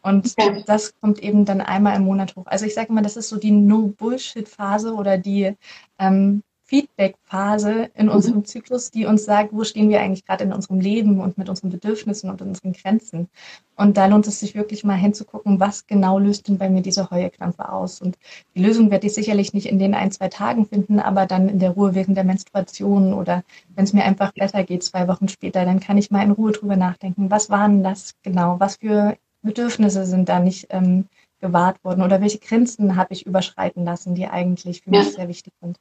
Und 0.00 0.34
okay. 0.38 0.64
das 0.66 0.98
kommt 1.00 1.18
eben 1.18 1.44
dann 1.44 1.60
einmal 1.60 1.96
im 1.96 2.04
Monat 2.04 2.34
hoch. 2.34 2.46
Also 2.46 2.64
ich 2.64 2.72
sage 2.72 2.88
immer, 2.88 3.02
das 3.02 3.18
ist 3.18 3.28
so 3.28 3.36
die 3.36 3.50
No-Bullshit-Phase 3.50 4.94
oder 4.94 5.18
die 5.18 5.54
ähm, 5.98 6.42
Feedback-Phase 6.74 7.90
in 7.94 8.06
mhm. 8.06 8.12
unserem 8.12 8.38
mhm. 8.38 8.44
Zyklus, 8.46 8.90
die 8.90 9.06
uns 9.06 9.24
sagt, 9.24 9.52
wo 9.52 9.62
stehen 9.62 9.90
wir 9.90 10.00
eigentlich 10.00 10.24
gerade 10.24 10.42
in 10.42 10.52
unserem 10.52 10.80
Leben 10.80 11.20
und 11.20 11.38
mit 11.38 11.48
unseren 11.48 11.70
Bedürfnissen 11.70 12.30
und 12.30 12.42
unseren 12.42 12.72
Grenzen. 12.72 13.28
Und 13.76 13.96
da 13.96 14.06
lohnt 14.06 14.26
es 14.26 14.40
sich 14.40 14.56
wirklich 14.56 14.82
mal 14.82 14.96
hinzugucken, 14.96 15.60
was 15.60 15.86
genau 15.86 16.18
löst 16.18 16.48
denn 16.48 16.58
bei 16.58 16.68
mir 16.68 16.82
diese 16.82 17.10
Heuekrämpfe 17.10 17.70
aus. 17.70 18.00
Und 18.00 18.18
die 18.56 18.64
Lösung 18.64 18.90
werde 18.90 19.06
ich 19.06 19.14
sicherlich 19.14 19.54
nicht 19.54 19.66
in 19.66 19.78
den 19.78 19.94
ein, 19.94 20.10
zwei 20.10 20.28
Tagen 20.28 20.66
finden, 20.66 20.98
aber 20.98 21.26
dann 21.26 21.48
in 21.48 21.60
der 21.60 21.70
Ruhe 21.70 21.94
während 21.94 22.16
der 22.16 22.24
Menstruation 22.24 23.14
oder 23.14 23.44
wenn 23.76 23.84
es 23.84 23.92
mir 23.92 24.04
einfach 24.04 24.32
besser 24.32 24.64
geht, 24.64 24.82
zwei 24.82 25.06
Wochen 25.06 25.28
später, 25.28 25.64
dann 25.64 25.78
kann 25.78 25.96
ich 25.96 26.10
mal 26.10 26.24
in 26.24 26.32
Ruhe 26.32 26.50
drüber 26.50 26.76
nachdenken, 26.76 27.30
was 27.30 27.50
waren 27.50 27.84
das 27.84 28.14
genau, 28.24 28.58
was 28.58 28.76
für 28.76 29.16
Bedürfnisse 29.42 30.06
sind 30.06 30.28
da 30.28 30.40
nicht 30.40 30.68
ähm, 30.70 31.06
gewahrt 31.40 31.84
worden 31.84 32.02
oder 32.02 32.20
welche 32.20 32.38
Grenzen 32.38 32.96
habe 32.96 33.12
ich 33.12 33.26
überschreiten 33.26 33.84
lassen, 33.84 34.14
die 34.14 34.26
eigentlich 34.26 34.82
für 34.82 34.90
mich 34.90 35.12
sehr 35.12 35.28
wichtig 35.28 35.52
sind. 35.60 35.78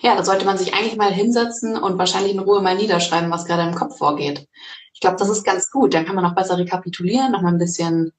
Ja, 0.00 0.14
da 0.14 0.24
sollte 0.24 0.44
man 0.44 0.58
sich 0.58 0.74
eigentlich 0.74 0.96
mal 0.96 1.12
hinsetzen 1.12 1.76
und 1.76 1.98
wahrscheinlich 1.98 2.32
in 2.32 2.40
Ruhe 2.40 2.62
mal 2.62 2.76
niederschreiben, 2.76 3.30
was 3.30 3.44
gerade 3.44 3.68
im 3.68 3.74
Kopf 3.74 3.98
vorgeht. 3.98 4.48
Ich 4.94 5.00
glaube, 5.00 5.16
das 5.16 5.28
ist 5.28 5.44
ganz 5.44 5.70
gut. 5.70 5.94
Dann 5.94 6.06
kann 6.06 6.14
man 6.14 6.24
noch 6.24 6.34
besser 6.34 6.56
rekapitulieren, 6.56 7.32
noch 7.32 7.42
mal 7.42 7.52
ein 7.52 7.58
bisschen 7.58 8.12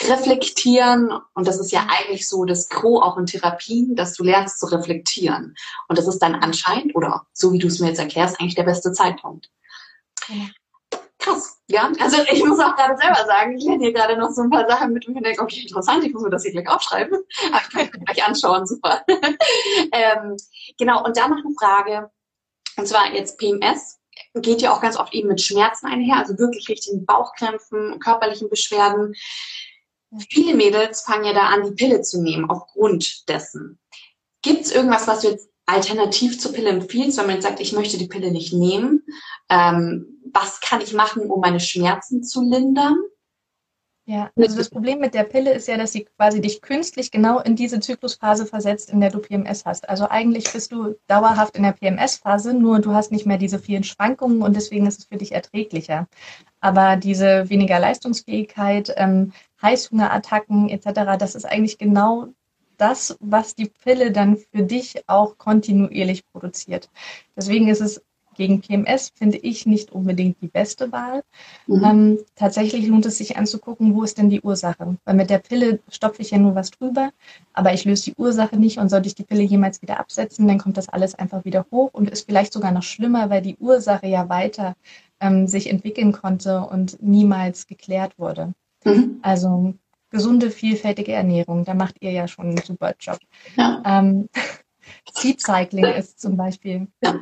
reflektieren. 0.00 1.12
Und 1.34 1.46
das 1.46 1.60
ist 1.60 1.70
ja 1.70 1.86
eigentlich 1.88 2.28
so 2.28 2.44
das 2.44 2.68
Gros 2.68 3.02
auch 3.02 3.18
in 3.18 3.26
Therapien, 3.26 3.94
dass 3.94 4.14
du 4.14 4.24
lernst 4.24 4.58
zu 4.58 4.66
reflektieren. 4.66 5.54
Und 5.88 5.98
das 5.98 6.08
ist 6.08 6.18
dann 6.18 6.34
anscheinend, 6.34 6.96
oder 6.96 7.26
so 7.32 7.52
wie 7.52 7.58
du 7.58 7.68
es 7.68 7.78
mir 7.78 7.88
jetzt 7.88 8.00
erklärst, 8.00 8.40
eigentlich 8.40 8.56
der 8.56 8.64
beste 8.64 8.92
Zeitpunkt. 8.92 9.50
Ja 10.28 10.48
krass, 11.22 11.62
ja. 11.68 11.90
Also 12.00 12.22
ich 12.30 12.44
muss 12.44 12.58
auch 12.58 12.76
gerade 12.76 12.96
selber 12.96 13.24
sagen, 13.26 13.56
ich 13.56 13.64
lerne 13.64 13.84
hier 13.84 13.92
gerade 13.92 14.16
noch 14.16 14.30
so 14.30 14.42
ein 14.42 14.50
paar 14.50 14.68
Sachen 14.68 14.92
mit 14.92 15.06
und 15.06 15.14
mir 15.14 15.22
denke, 15.22 15.42
okay, 15.42 15.60
interessant, 15.60 16.04
ich 16.04 16.12
muss 16.12 16.22
mir 16.22 16.30
das 16.30 16.42
hier 16.42 16.52
gleich 16.52 16.68
aufschreiben. 16.68 17.18
Aber 17.52 17.82
ich 17.82 17.90
kann 17.90 18.00
mir 18.00 18.04
gleich 18.04 18.26
anschauen, 18.26 18.66
super. 18.66 19.02
ähm, 19.92 20.36
genau, 20.78 21.04
und 21.04 21.16
dann 21.16 21.30
noch 21.30 21.44
eine 21.44 21.54
Frage, 21.58 22.10
und 22.76 22.86
zwar 22.86 23.12
jetzt 23.12 23.38
PMS 23.38 24.00
geht 24.34 24.62
ja 24.62 24.72
auch 24.72 24.80
ganz 24.80 24.96
oft 24.96 25.14
eben 25.14 25.28
mit 25.28 25.40
Schmerzen 25.40 25.86
einher, 25.86 26.16
also 26.16 26.38
wirklich 26.38 26.68
richtigen 26.68 27.04
Bauchkrämpfen, 27.04 27.98
körperlichen 27.98 28.48
Beschwerden. 28.48 29.14
Viele 30.30 30.54
Mädels 30.54 31.02
fangen 31.02 31.24
ja 31.24 31.32
da 31.32 31.46
an, 31.46 31.64
die 31.64 31.72
Pille 31.72 32.02
zu 32.02 32.22
nehmen 32.22 32.48
aufgrund 32.50 33.28
dessen. 33.28 33.78
Gibt 34.42 34.62
es 34.62 34.72
irgendwas, 34.72 35.06
was 35.06 35.20
du 35.20 35.28
jetzt 35.28 35.51
alternativ 35.66 36.40
zur 36.40 36.52
Pille 36.52 36.70
empfiehlst, 36.70 37.18
wenn 37.18 37.26
man 37.26 37.36
jetzt 37.36 37.44
sagt, 37.44 37.60
ich 37.60 37.72
möchte 37.72 37.98
die 37.98 38.08
Pille 38.08 38.30
nicht 38.30 38.52
nehmen? 38.52 39.04
Ähm, 39.48 40.20
was 40.32 40.60
kann 40.60 40.80
ich 40.80 40.92
machen, 40.92 41.30
um 41.30 41.40
meine 41.40 41.60
Schmerzen 41.60 42.22
zu 42.22 42.42
lindern? 42.42 42.96
Ja, 44.04 44.32
also 44.36 44.56
das 44.56 44.68
Problem 44.68 44.98
mit 44.98 45.14
der 45.14 45.22
Pille 45.22 45.52
ist 45.52 45.68
ja, 45.68 45.76
dass 45.76 45.92
sie 45.92 46.04
quasi 46.16 46.40
dich 46.40 46.60
künstlich 46.60 47.12
genau 47.12 47.38
in 47.38 47.54
diese 47.54 47.78
Zyklusphase 47.78 48.46
versetzt, 48.46 48.90
in 48.90 49.00
der 49.00 49.10
du 49.10 49.20
PMS 49.20 49.64
hast. 49.64 49.88
Also 49.88 50.08
eigentlich 50.08 50.52
bist 50.52 50.72
du 50.72 50.96
dauerhaft 51.06 51.56
in 51.56 51.62
der 51.62 51.70
PMS-Phase, 51.70 52.52
nur 52.52 52.80
du 52.80 52.92
hast 52.94 53.12
nicht 53.12 53.26
mehr 53.26 53.38
diese 53.38 53.60
vielen 53.60 53.84
Schwankungen 53.84 54.42
und 54.42 54.56
deswegen 54.56 54.88
ist 54.88 54.98
es 54.98 55.04
für 55.04 55.18
dich 55.18 55.30
erträglicher. 55.30 56.08
Aber 56.60 56.96
diese 56.96 57.48
weniger 57.48 57.78
Leistungsfähigkeit, 57.78 58.92
ähm, 58.96 59.32
Heißhungerattacken 59.62 60.68
etc., 60.68 61.16
das 61.16 61.36
ist 61.36 61.44
eigentlich 61.44 61.78
genau 61.78 62.26
das, 62.76 63.16
was 63.20 63.54
die 63.54 63.66
Pille 63.66 64.12
dann 64.12 64.36
für 64.36 64.62
dich 64.62 65.04
auch 65.08 65.38
kontinuierlich 65.38 66.24
produziert. 66.32 66.90
Deswegen 67.36 67.68
ist 67.68 67.80
es 67.80 68.02
gegen 68.34 68.60
PMS 68.60 69.12
finde 69.14 69.38
ich 69.38 69.66
nicht 69.66 69.92
unbedingt 69.92 70.40
die 70.40 70.48
beste 70.48 70.92
Wahl. 70.92 71.22
Mhm. 71.66 71.84
Ähm, 71.84 72.18
tatsächlich 72.34 72.86
lohnt 72.86 73.06
es 73.06 73.18
sich 73.18 73.36
anzugucken, 73.36 73.94
wo 73.94 74.02
ist 74.02 74.18
denn 74.18 74.30
die 74.30 74.40
Ursache? 74.40 74.96
Weil 75.04 75.14
mit 75.14 75.30
der 75.30 75.38
Pille 75.38 75.80
stopfe 75.88 76.22
ich 76.22 76.30
ja 76.30 76.38
nur 76.38 76.54
was 76.54 76.70
drüber, 76.70 77.10
aber 77.52 77.72
ich 77.72 77.84
löse 77.84 78.04
die 78.04 78.14
Ursache 78.16 78.56
nicht 78.56 78.78
und 78.78 78.88
sollte 78.88 79.08
ich 79.08 79.14
die 79.14 79.24
Pille 79.24 79.42
jemals 79.42 79.82
wieder 79.82 80.00
absetzen, 80.00 80.48
dann 80.48 80.58
kommt 80.58 80.76
das 80.76 80.88
alles 80.88 81.14
einfach 81.14 81.44
wieder 81.44 81.66
hoch 81.70 81.90
und 81.92 82.10
ist 82.10 82.26
vielleicht 82.26 82.52
sogar 82.52 82.72
noch 82.72 82.82
schlimmer, 82.82 83.30
weil 83.30 83.42
die 83.42 83.56
Ursache 83.56 84.06
ja 84.06 84.28
weiter 84.28 84.76
ähm, 85.20 85.46
sich 85.46 85.68
entwickeln 85.68 86.12
konnte 86.12 86.60
und 86.60 87.02
niemals 87.02 87.66
geklärt 87.66 88.18
wurde. 88.18 88.54
Mhm. 88.84 89.18
Also 89.22 89.74
gesunde, 90.12 90.50
vielfältige 90.50 91.12
Ernährung, 91.12 91.64
da 91.64 91.74
macht 91.74 91.96
ihr 92.00 92.12
ja 92.12 92.28
schon 92.28 92.46
einen 92.46 92.58
super 92.58 92.94
Job. 93.00 93.18
Ja. 93.56 93.82
Ähm, 93.84 94.28
Seed 95.12 95.40
Cycling 95.40 95.84
ist 95.84 96.20
zum 96.20 96.36
Beispiel. 96.36 96.86
Ja. 97.02 97.18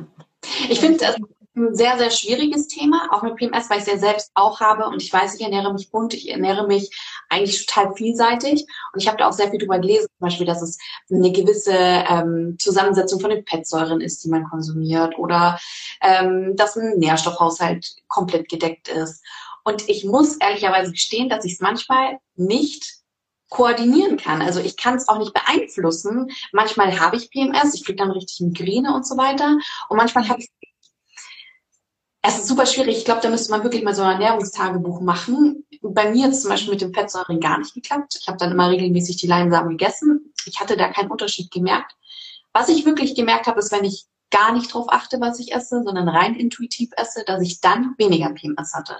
Ich 0.69 0.79
finde 0.79 0.99
das 0.99 1.15
ein 1.55 1.75
sehr, 1.75 1.97
sehr 1.97 2.11
schwieriges 2.11 2.67
Thema, 2.67 3.09
auch 3.11 3.23
mit 3.23 3.35
PMS, 3.35 3.69
weil 3.69 3.79
ich 3.79 3.83
es 3.83 3.91
ja 3.91 3.97
selbst 3.97 4.31
auch 4.35 4.61
habe 4.61 4.85
und 4.85 5.01
ich 5.01 5.11
weiß, 5.11 5.35
ich 5.35 5.41
ernähre 5.41 5.73
mich 5.73 5.91
bunt, 5.91 6.13
ich 6.13 6.29
ernähre 6.29 6.65
mich 6.65 6.89
eigentlich 7.29 7.65
total 7.65 7.93
vielseitig 7.93 8.65
und 8.93 9.01
ich 9.01 9.07
habe 9.07 9.17
da 9.17 9.27
auch 9.27 9.33
sehr 9.33 9.49
viel 9.49 9.59
drüber 9.59 9.79
gelesen, 9.79 10.07
zum 10.17 10.27
Beispiel, 10.27 10.45
dass 10.45 10.61
es 10.61 10.77
eine 11.11 11.31
gewisse 11.31 11.73
ähm, 11.73 12.55
Zusammensetzung 12.57 13.19
von 13.19 13.31
den 13.31 13.45
Fettsäuren 13.45 13.99
ist, 13.99 14.23
die 14.23 14.29
man 14.29 14.45
konsumiert 14.45 15.17
oder 15.17 15.59
ähm, 16.01 16.55
dass 16.55 16.77
ein 16.77 16.97
Nährstoffhaushalt 16.97 17.95
komplett 18.07 18.47
gedeckt 18.47 18.87
ist. 18.87 19.21
Und 19.63 19.87
ich 19.89 20.05
muss 20.05 20.37
ehrlicherweise 20.37 20.91
gestehen, 20.91 21.29
dass 21.29 21.45
ich 21.45 21.53
es 21.53 21.59
manchmal 21.59 22.17
nicht 22.35 23.01
koordinieren 23.49 24.17
kann. 24.17 24.41
Also 24.41 24.59
ich 24.59 24.77
kann 24.77 24.95
es 24.95 25.07
auch 25.07 25.19
nicht 25.19 25.33
beeinflussen. 25.33 26.31
Manchmal 26.53 26.99
habe 26.99 27.17
ich 27.17 27.29
PMS, 27.29 27.73
ich 27.73 27.83
kriege 27.83 27.97
dann 27.97 28.11
richtig 28.11 28.39
Migräne 28.39 28.95
und 28.95 29.05
so 29.05 29.17
weiter. 29.17 29.57
Und 29.89 29.97
manchmal 29.97 30.27
habe 30.29 30.41
ich 30.41 30.49
es 32.23 32.37
ist 32.37 32.47
super 32.47 32.67
schwierig. 32.67 32.97
Ich 32.97 33.05
glaube, 33.05 33.21
da 33.21 33.29
müsste 33.29 33.51
man 33.51 33.63
wirklich 33.63 33.83
mal 33.83 33.95
so 33.95 34.03
ein 34.03 34.21
Ernährungstagebuch 34.21 35.01
machen. 35.01 35.65
Bei 35.81 36.11
mir 36.11 36.29
es 36.29 36.41
zum 36.41 36.51
Beispiel 36.51 36.73
mit 36.73 36.81
dem 36.81 36.93
Fettsäuren 36.93 37.39
gar 37.39 37.57
nicht 37.57 37.73
geklappt. 37.73 38.15
Ich 38.19 38.27
habe 38.27 38.37
dann 38.37 38.51
immer 38.51 38.69
regelmäßig 38.69 39.17
die 39.17 39.27
Leinsamen 39.27 39.71
gegessen. 39.77 40.31
Ich 40.45 40.59
hatte 40.59 40.77
da 40.77 40.89
keinen 40.89 41.09
Unterschied 41.09 41.49
gemerkt. 41.49 41.95
Was 42.53 42.69
ich 42.69 42.85
wirklich 42.85 43.15
gemerkt 43.15 43.47
habe, 43.47 43.59
ist, 43.59 43.71
wenn 43.71 43.85
ich 43.85 44.05
gar 44.29 44.53
nicht 44.53 44.73
drauf 44.73 44.85
achte, 44.89 45.19
was 45.19 45.39
ich 45.39 45.51
esse, 45.51 45.81
sondern 45.83 46.07
rein 46.07 46.35
intuitiv 46.35 46.91
esse, 46.95 47.23
dass 47.25 47.41
ich 47.41 47.59
dann 47.59 47.95
weniger 47.97 48.29
PMS 48.29 48.73
hatte. 48.73 48.97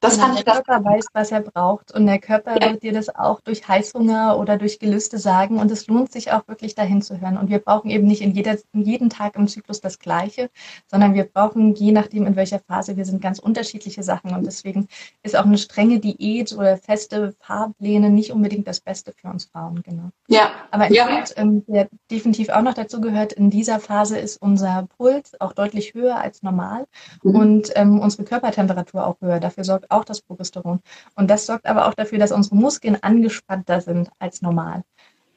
Das 0.00 0.18
fand 0.18 0.36
der 0.36 0.44
Körper 0.44 0.84
weiß, 0.84 1.06
was 1.14 1.32
er 1.32 1.40
braucht 1.40 1.92
und 1.92 2.06
der 2.06 2.18
Körper 2.18 2.60
ja. 2.60 2.70
wird 2.70 2.82
dir 2.82 2.92
das 2.92 3.08
auch 3.14 3.40
durch 3.40 3.66
Heißhunger 3.66 4.38
oder 4.38 4.58
durch 4.58 4.78
Gelüste 4.78 5.18
sagen 5.18 5.58
und 5.58 5.70
es 5.70 5.86
lohnt 5.86 6.12
sich 6.12 6.32
auch 6.32 6.46
wirklich 6.48 6.74
dahin 6.74 7.00
zu 7.00 7.20
hören. 7.20 7.38
Und 7.38 7.48
wir 7.48 7.60
brauchen 7.60 7.90
eben 7.90 8.06
nicht 8.06 8.20
in, 8.20 8.32
jeder, 8.32 8.56
in 8.72 8.82
jeden 8.82 9.08
Tag 9.08 9.36
im 9.36 9.48
Zyklus 9.48 9.80
das 9.80 9.98
Gleiche, 9.98 10.50
sondern 10.86 11.14
wir 11.14 11.24
brauchen, 11.24 11.74
je 11.74 11.92
nachdem 11.92 12.26
in 12.26 12.36
welcher 12.36 12.58
Phase 12.58 12.96
wir 12.96 13.06
sind, 13.06 13.22
ganz 13.22 13.38
unterschiedliche 13.38 14.02
Sachen 14.02 14.34
und 14.34 14.44
deswegen 14.44 14.86
ist 15.22 15.34
auch 15.34 15.46
eine 15.46 15.58
strenge 15.58 15.98
Diät 15.98 16.52
oder 16.52 16.76
feste 16.76 17.34
Fahrpläne 17.40 18.10
nicht 18.10 18.32
unbedingt 18.32 18.68
das 18.68 18.80
Beste 18.80 19.12
für 19.12 19.28
uns 19.28 19.46
Frauen, 19.46 19.82
genau. 19.82 20.10
Ja. 20.28 20.50
Aber 20.70 20.92
ja. 20.92 21.06
Punkt, 21.06 21.34
ähm, 21.36 21.64
der 21.66 21.88
definitiv 22.10 22.50
auch 22.50 22.62
noch 22.62 22.74
dazu 22.74 23.00
gehört, 23.00 23.32
in 23.32 23.48
dieser 23.48 23.80
Phase 23.80 24.18
ist 24.18 24.42
unser 24.42 24.86
Puls 24.98 25.40
auch 25.40 25.54
deutlich 25.54 25.94
höher 25.94 26.18
als 26.18 26.42
normal 26.42 26.86
mhm. 27.22 27.34
und 27.34 27.72
ähm, 27.76 28.00
unsere 28.00 28.24
Körpertemperatur 28.24 29.06
auch 29.06 29.16
höher. 29.20 29.40
Dafür 29.40 29.64
sorgt 29.64 29.85
auch 29.90 30.04
das 30.04 30.20
Progesteron. 30.20 30.80
Und 31.14 31.30
das 31.30 31.46
sorgt 31.46 31.66
aber 31.66 31.86
auch 31.86 31.94
dafür, 31.94 32.18
dass 32.18 32.32
unsere 32.32 32.56
Muskeln 32.56 32.96
angespannter 33.02 33.80
sind 33.80 34.10
als 34.18 34.42
normal, 34.42 34.82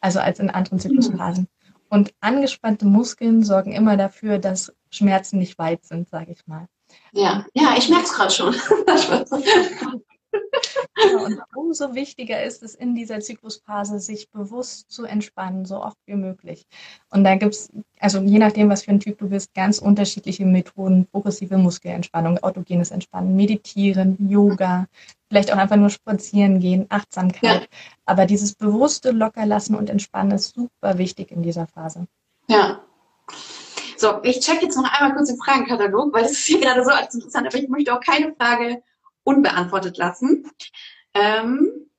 also 0.01 0.19
als 0.19 0.39
in 0.39 0.49
anderen 0.49 0.79
Zyklusphasen. 0.79 1.47
Und 1.89 2.13
angespannte 2.19 2.85
Muskeln 2.85 3.43
sorgen 3.43 3.71
immer 3.71 3.97
dafür, 3.97 4.37
dass 4.37 4.73
Schmerzen 4.91 5.39
nicht 5.39 5.57
weit 5.57 5.85
sind, 5.85 6.07
sage 6.09 6.31
ich 6.31 6.45
mal. 6.45 6.67
Ja, 7.13 7.45
ja, 7.53 7.75
ich 7.77 7.89
merke 7.89 8.05
es 8.05 8.13
gerade 8.13 8.31
schon. 8.31 8.55
Genau, 11.01 11.25
und 11.25 11.41
umso 11.55 11.95
wichtiger 11.95 12.43
ist 12.43 12.61
es 12.63 12.75
in 12.75 12.95
dieser 12.95 13.19
Zyklusphase, 13.19 13.99
sich 13.99 14.29
bewusst 14.31 14.91
zu 14.91 15.05
entspannen, 15.05 15.65
so 15.65 15.81
oft 15.81 15.97
wie 16.05 16.15
möglich. 16.15 16.67
Und 17.09 17.23
da 17.23 17.35
gibt 17.35 17.55
es, 17.55 17.71
also 17.99 18.19
je 18.19 18.39
nachdem, 18.39 18.69
was 18.69 18.83
für 18.83 18.91
ein 18.91 18.99
Typ 18.99 19.17
du 19.17 19.29
bist, 19.29 19.53
ganz 19.53 19.79
unterschiedliche 19.79 20.45
Methoden, 20.45 21.07
progressive 21.07 21.57
Muskelentspannung, 21.57 22.39
autogenes 22.39 22.91
Entspannen, 22.91 23.35
Meditieren, 23.35 24.17
Yoga, 24.29 24.87
vielleicht 25.29 25.53
auch 25.53 25.57
einfach 25.57 25.77
nur 25.77 25.89
spazieren 25.89 26.59
gehen, 26.59 26.85
Achtsamkeit. 26.89 27.61
Ja. 27.61 27.67
Aber 28.05 28.25
dieses 28.25 28.55
bewusste 28.55 29.11
Lockerlassen 29.11 29.75
und 29.75 29.89
Entspannen 29.89 30.33
ist 30.33 30.53
super 30.53 30.97
wichtig 30.97 31.31
in 31.31 31.43
dieser 31.43 31.67
Phase. 31.67 32.07
Ja. 32.47 32.81
So, 33.95 34.19
ich 34.23 34.39
check 34.39 34.61
jetzt 34.61 34.77
noch 34.77 34.91
einmal 34.91 35.15
kurz 35.15 35.29
den 35.29 35.37
Fragenkatalog, 35.37 36.13
weil 36.13 36.23
das 36.23 36.31
ist 36.31 36.45
hier 36.45 36.61
gerade 36.61 36.83
so 36.83 36.89
alles 36.89 37.13
interessant, 37.13 37.47
aber 37.47 37.57
ich 37.57 37.67
möchte 37.69 37.93
auch 37.93 37.99
keine 37.99 38.33
Frage 38.33 38.81
unbeantwortet 39.29 39.97
lassen. 39.97 40.49
Ähm, 41.13 41.89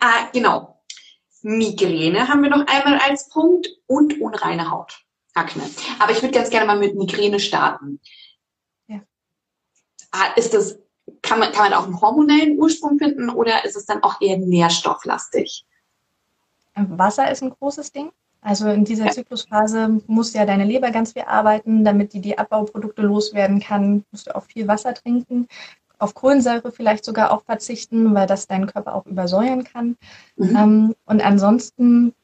ah, 0.00 0.28
genau. 0.32 0.82
Migräne 1.42 2.28
haben 2.28 2.42
wir 2.42 2.50
noch 2.50 2.66
einmal 2.66 2.98
als 2.98 3.28
Punkt 3.28 3.68
und 3.86 4.20
unreine 4.20 4.70
Haut. 4.70 5.04
Akne. 5.34 5.62
Aber 5.98 6.12
ich 6.12 6.20
würde 6.20 6.34
ganz 6.34 6.50
gerne 6.50 6.66
mal 6.66 6.78
mit 6.78 6.94
Migräne 6.94 7.40
starten. 7.40 8.00
Ja. 8.86 9.00
Ah, 10.10 10.32
ist 10.36 10.52
das, 10.52 10.78
kann 11.22 11.38
man, 11.38 11.52
kann 11.52 11.70
man 11.70 11.74
auch 11.74 11.84
einen 11.84 12.00
hormonellen 12.00 12.58
Ursprung 12.58 12.98
finden 12.98 13.30
oder 13.30 13.64
ist 13.64 13.76
es 13.76 13.86
dann 13.86 14.02
auch 14.02 14.20
eher 14.20 14.36
nährstofflastig? 14.36 15.64
Wasser 16.74 17.30
ist 17.30 17.42
ein 17.42 17.50
großes 17.50 17.92
Ding. 17.92 18.12
Also 18.44 18.68
in 18.68 18.84
dieser 18.84 19.08
Zyklusphase 19.10 20.00
muss 20.08 20.32
ja 20.32 20.44
deine 20.44 20.64
Leber 20.64 20.90
ganz 20.90 21.12
viel 21.12 21.22
arbeiten, 21.22 21.84
damit 21.84 22.12
die 22.12 22.20
die 22.20 22.36
Abbauprodukte 22.36 23.02
loswerden 23.02 23.60
kann. 23.60 24.04
Musst 24.10 24.26
du 24.26 24.34
auch 24.34 24.44
viel 24.44 24.66
Wasser 24.66 24.94
trinken 24.94 25.46
auf 26.02 26.14
Kohlensäure 26.14 26.72
vielleicht 26.72 27.04
sogar 27.04 27.30
auch 27.30 27.44
verzichten, 27.44 28.14
weil 28.14 28.26
das 28.26 28.46
deinen 28.46 28.66
Körper 28.66 28.94
auch 28.94 29.06
übersäuern 29.06 29.64
kann. 29.64 29.96
Mhm. 30.36 30.56
Ähm, 30.56 30.94
und 31.06 31.24
ansonsten 31.24 32.14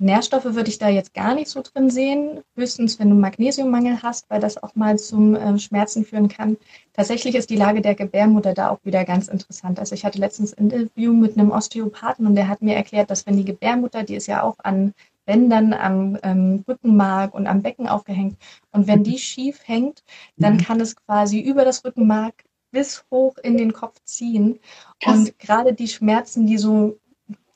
Nährstoffe 0.00 0.44
würde 0.44 0.70
ich 0.70 0.78
da 0.78 0.88
jetzt 0.88 1.12
gar 1.12 1.34
nicht 1.34 1.48
so 1.48 1.60
drin 1.60 1.90
sehen, 1.90 2.40
höchstens 2.54 3.00
wenn 3.00 3.10
du 3.10 3.16
Magnesiummangel 3.16 4.00
hast, 4.00 4.30
weil 4.30 4.40
das 4.40 4.62
auch 4.62 4.76
mal 4.76 4.96
zum 4.96 5.34
äh, 5.34 5.58
Schmerzen 5.58 6.04
führen 6.04 6.28
kann. 6.28 6.56
Tatsächlich 6.92 7.34
ist 7.34 7.50
die 7.50 7.56
Lage 7.56 7.82
der 7.82 7.96
Gebärmutter 7.96 8.54
da 8.54 8.70
auch 8.70 8.78
wieder 8.84 9.04
ganz 9.04 9.26
interessant. 9.26 9.80
Also 9.80 9.96
ich 9.96 10.04
hatte 10.04 10.20
letztens 10.20 10.54
ein 10.54 10.70
Interview 10.70 11.12
mit 11.12 11.36
einem 11.36 11.50
Osteopathen 11.50 12.26
und 12.26 12.36
der 12.36 12.46
hat 12.46 12.62
mir 12.62 12.76
erklärt, 12.76 13.10
dass 13.10 13.26
wenn 13.26 13.36
die 13.36 13.44
Gebärmutter, 13.44 14.04
die 14.04 14.14
ist 14.14 14.28
ja 14.28 14.44
auch 14.44 14.56
an 14.62 14.94
Bändern 15.26 15.74
am 15.74 16.16
ähm, 16.22 16.64
Rückenmark 16.66 17.34
und 17.34 17.48
am 17.48 17.62
Becken 17.62 17.88
aufgehängt 17.88 18.38
und 18.70 18.86
wenn 18.86 19.02
die 19.02 19.18
schief 19.18 19.60
hängt, 19.66 20.04
dann 20.36 20.54
mhm. 20.54 20.60
kann 20.60 20.80
es 20.80 20.94
quasi 20.94 21.40
über 21.40 21.64
das 21.64 21.84
Rückenmark 21.84 22.44
bis 22.70 23.04
hoch 23.10 23.36
in 23.38 23.56
den 23.56 23.72
Kopf 23.72 24.00
ziehen. 24.04 24.60
Krass. 25.00 25.16
Und 25.16 25.38
gerade 25.38 25.72
die 25.72 25.88
Schmerzen, 25.88 26.46
die 26.46 26.58
so, 26.58 26.98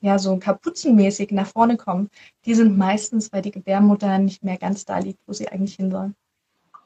ja, 0.00 0.18
so 0.18 0.36
kapuzenmäßig 0.38 1.30
nach 1.30 1.46
vorne 1.46 1.76
kommen, 1.76 2.10
die 2.44 2.54
sind 2.54 2.76
meistens, 2.76 3.32
weil 3.32 3.42
die 3.42 3.50
Gebärmutter 3.50 4.18
nicht 4.18 4.42
mehr 4.42 4.58
ganz 4.58 4.84
da 4.84 4.98
liegt, 4.98 5.20
wo 5.26 5.32
sie 5.32 5.48
eigentlich 5.48 5.76
hin 5.76 5.90
soll. 5.90 6.14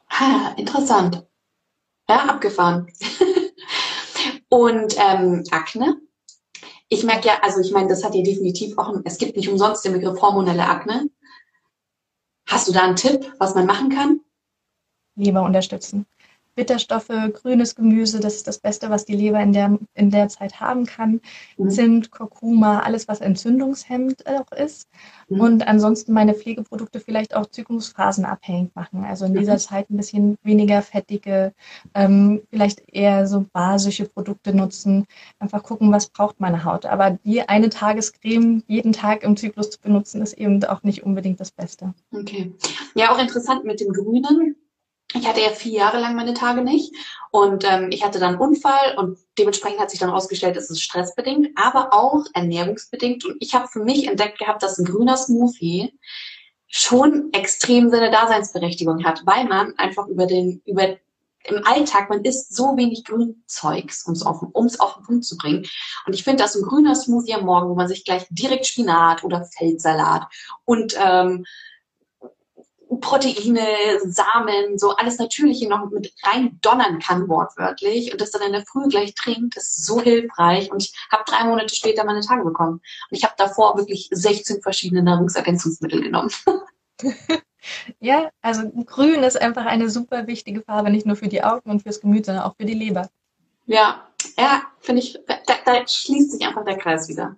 Ha, 0.09 0.53
interessant. 0.57 1.25
Ja, 2.09 2.25
abgefahren. 2.25 2.87
Und 4.49 4.95
ähm, 4.97 5.43
Akne? 5.51 5.97
Ich 6.89 7.03
merke 7.03 7.27
ja, 7.27 7.39
also 7.41 7.59
ich 7.59 7.71
meine, 7.71 7.89
das 7.89 8.03
hat 8.03 8.15
ja 8.15 8.23
definitiv 8.23 8.77
auch, 8.77 8.93
es 9.03 9.17
gibt 9.17 9.35
nicht 9.35 9.49
umsonst 9.49 9.83
den 9.83 9.91
Begriff 9.93 10.21
hormonelle 10.21 10.65
Akne. 10.65 11.09
Hast 12.47 12.67
du 12.67 12.71
da 12.71 12.83
einen 12.83 12.95
Tipp, 12.95 13.33
was 13.39 13.55
man 13.55 13.65
machen 13.65 13.89
kann? 13.89 14.21
Leber 15.15 15.41
unterstützen. 15.41 16.05
Bitterstoffe, 16.57 17.11
grünes 17.33 17.75
Gemüse, 17.75 18.19
das 18.19 18.35
ist 18.35 18.47
das 18.47 18.57
Beste, 18.57 18.89
was 18.89 19.05
die 19.05 19.15
Leber 19.15 19.39
in 19.39 19.53
der, 19.53 19.77
in 19.93 20.09
der 20.09 20.27
Zeit 20.27 20.59
haben 20.59 20.87
kann. 20.87 21.21
Mhm. 21.55 21.69
Zimt, 21.69 22.11
Kurkuma, 22.11 22.79
alles, 22.79 23.07
was 23.07 23.21
entzündungshemmend 23.21 24.25
auch 24.25 24.51
ist. 24.51 24.89
Mhm. 25.29 25.39
Und 25.39 25.67
ansonsten 25.67 26.13
meine 26.13 26.33
Pflegeprodukte 26.33 26.99
vielleicht 26.99 27.35
auch 27.35 27.45
Zyklusphasen 27.45 28.25
abhängig 28.25 28.75
machen. 28.75 29.05
Also 29.05 29.25
in 29.25 29.35
dieser 29.35 29.53
mhm. 29.53 29.59
Zeit 29.59 29.89
ein 29.91 29.97
bisschen 29.97 30.37
weniger 30.41 30.81
fettige, 30.81 31.53
ähm, 31.93 32.41
vielleicht 32.49 32.81
eher 32.91 33.27
so 33.27 33.45
basische 33.53 34.05
Produkte 34.05 34.55
nutzen. 34.55 35.05
Einfach 35.37 35.61
gucken, 35.61 35.91
was 35.91 36.09
braucht 36.09 36.39
meine 36.39 36.63
Haut. 36.63 36.87
Aber 36.87 37.19
die 37.23 37.47
eine 37.47 37.69
Tagescreme 37.69 38.63
jeden 38.65 38.93
Tag 38.93 39.21
im 39.21 39.37
Zyklus 39.37 39.69
zu 39.69 39.79
benutzen, 39.79 40.23
ist 40.23 40.33
eben 40.33 40.63
auch 40.63 40.81
nicht 40.81 41.03
unbedingt 41.03 41.39
das 41.39 41.51
Beste. 41.51 41.93
Okay. 42.11 42.51
Ja, 42.95 43.11
auch 43.11 43.19
interessant 43.19 43.63
mit 43.63 43.79
dem 43.79 43.93
Grünen 43.93 44.55
ich 45.13 45.27
hatte 45.27 45.41
ja 45.41 45.49
vier 45.49 45.71
Jahre 45.71 45.99
lang 45.99 46.15
meine 46.15 46.33
Tage 46.33 46.61
nicht 46.61 46.93
und 47.31 47.63
ähm, 47.63 47.89
ich 47.91 48.03
hatte 48.03 48.19
dann 48.19 48.33
einen 48.33 48.41
Unfall 48.41 48.97
und 48.97 49.17
dementsprechend 49.37 49.79
hat 49.79 49.89
sich 49.89 49.99
dann 49.99 50.09
herausgestellt, 50.09 50.57
es 50.57 50.69
ist 50.69 50.81
stressbedingt, 50.81 51.49
aber 51.55 51.93
auch 51.93 52.25
ernährungsbedingt. 52.33 53.23
Und 53.25 53.37
ich 53.39 53.53
habe 53.53 53.67
für 53.67 53.83
mich 53.83 54.07
entdeckt 54.07 54.39
gehabt, 54.39 54.63
dass 54.63 54.77
ein 54.77 54.85
grüner 54.85 55.15
Smoothie 55.15 55.97
schon 56.67 57.29
extrem 57.31 57.89
seine 57.89 58.11
Daseinsberechtigung 58.11 59.05
hat, 59.05 59.21
weil 59.25 59.45
man 59.45 59.77
einfach 59.77 60.07
über 60.07 60.25
den, 60.25 60.61
über 60.65 60.97
im 61.45 61.65
Alltag, 61.65 62.09
man 62.09 62.25
isst 62.25 62.53
so 62.53 62.75
wenig 62.75 63.05
Grünzeugs, 63.05 64.05
um 64.05 64.13
es 64.13 64.21
auf, 64.21 64.41
auf 64.53 64.95
den 64.95 65.03
Punkt 65.03 65.25
zu 65.25 65.37
bringen. 65.37 65.65
Und 66.05 66.13
ich 66.13 66.25
finde, 66.25 66.43
dass 66.43 66.55
ein 66.55 66.63
grüner 66.63 66.93
Smoothie 66.93 67.35
am 67.35 67.45
Morgen, 67.45 67.69
wo 67.69 67.75
man 67.75 67.87
sich 67.87 68.03
gleich 68.03 68.25
direkt 68.29 68.65
Spinat 68.65 69.23
oder 69.23 69.45
Feldsalat 69.57 70.27
und 70.65 70.95
ähm, 71.01 71.45
Proteine, 73.01 73.61
Samen, 74.05 74.77
so 74.77 74.95
alles 74.95 75.19
Natürliche 75.19 75.67
noch 75.67 75.89
mit 75.89 76.13
rein 76.23 76.57
donnern 76.61 76.99
kann, 76.99 77.27
wortwörtlich, 77.27 78.11
und 78.11 78.21
das 78.21 78.31
dann 78.31 78.41
in 78.41 78.53
der 78.53 78.65
Früh 78.65 78.87
gleich 78.87 79.13
trinkt, 79.15 79.57
ist 79.57 79.85
so 79.85 80.01
hilfreich. 80.01 80.71
Und 80.71 80.83
ich 80.83 80.93
habe 81.11 81.23
drei 81.27 81.43
Monate 81.45 81.75
später 81.75 82.03
meine 82.05 82.21
Tage 82.21 82.43
bekommen. 82.43 82.81
Und 83.09 83.17
ich 83.17 83.23
habe 83.23 83.33
davor 83.37 83.77
wirklich 83.77 84.09
16 84.11 84.61
verschiedene 84.61 85.03
Nahrungsergänzungsmittel 85.03 86.01
genommen. 86.01 86.31
ja, 87.99 88.29
also 88.41 88.69
grün 88.85 89.23
ist 89.23 89.39
einfach 89.39 89.65
eine 89.65 89.89
super 89.89 90.27
wichtige 90.27 90.61
Farbe, 90.61 90.89
nicht 90.89 91.05
nur 91.05 91.15
für 91.15 91.27
die 91.27 91.43
Augen 91.43 91.69
und 91.69 91.83
fürs 91.83 91.99
Gemüt, 91.99 92.25
sondern 92.25 92.43
auch 92.43 92.55
für 92.55 92.65
die 92.65 92.73
Leber. 92.73 93.09
Ja, 93.65 94.07
ja, 94.37 94.63
finde 94.79 95.01
ich, 95.01 95.19
da, 95.27 95.35
da 95.65 95.87
schließt 95.87 96.31
sich 96.31 96.47
einfach 96.47 96.63
der 96.63 96.77
Kreis 96.77 97.09
wieder. 97.09 97.35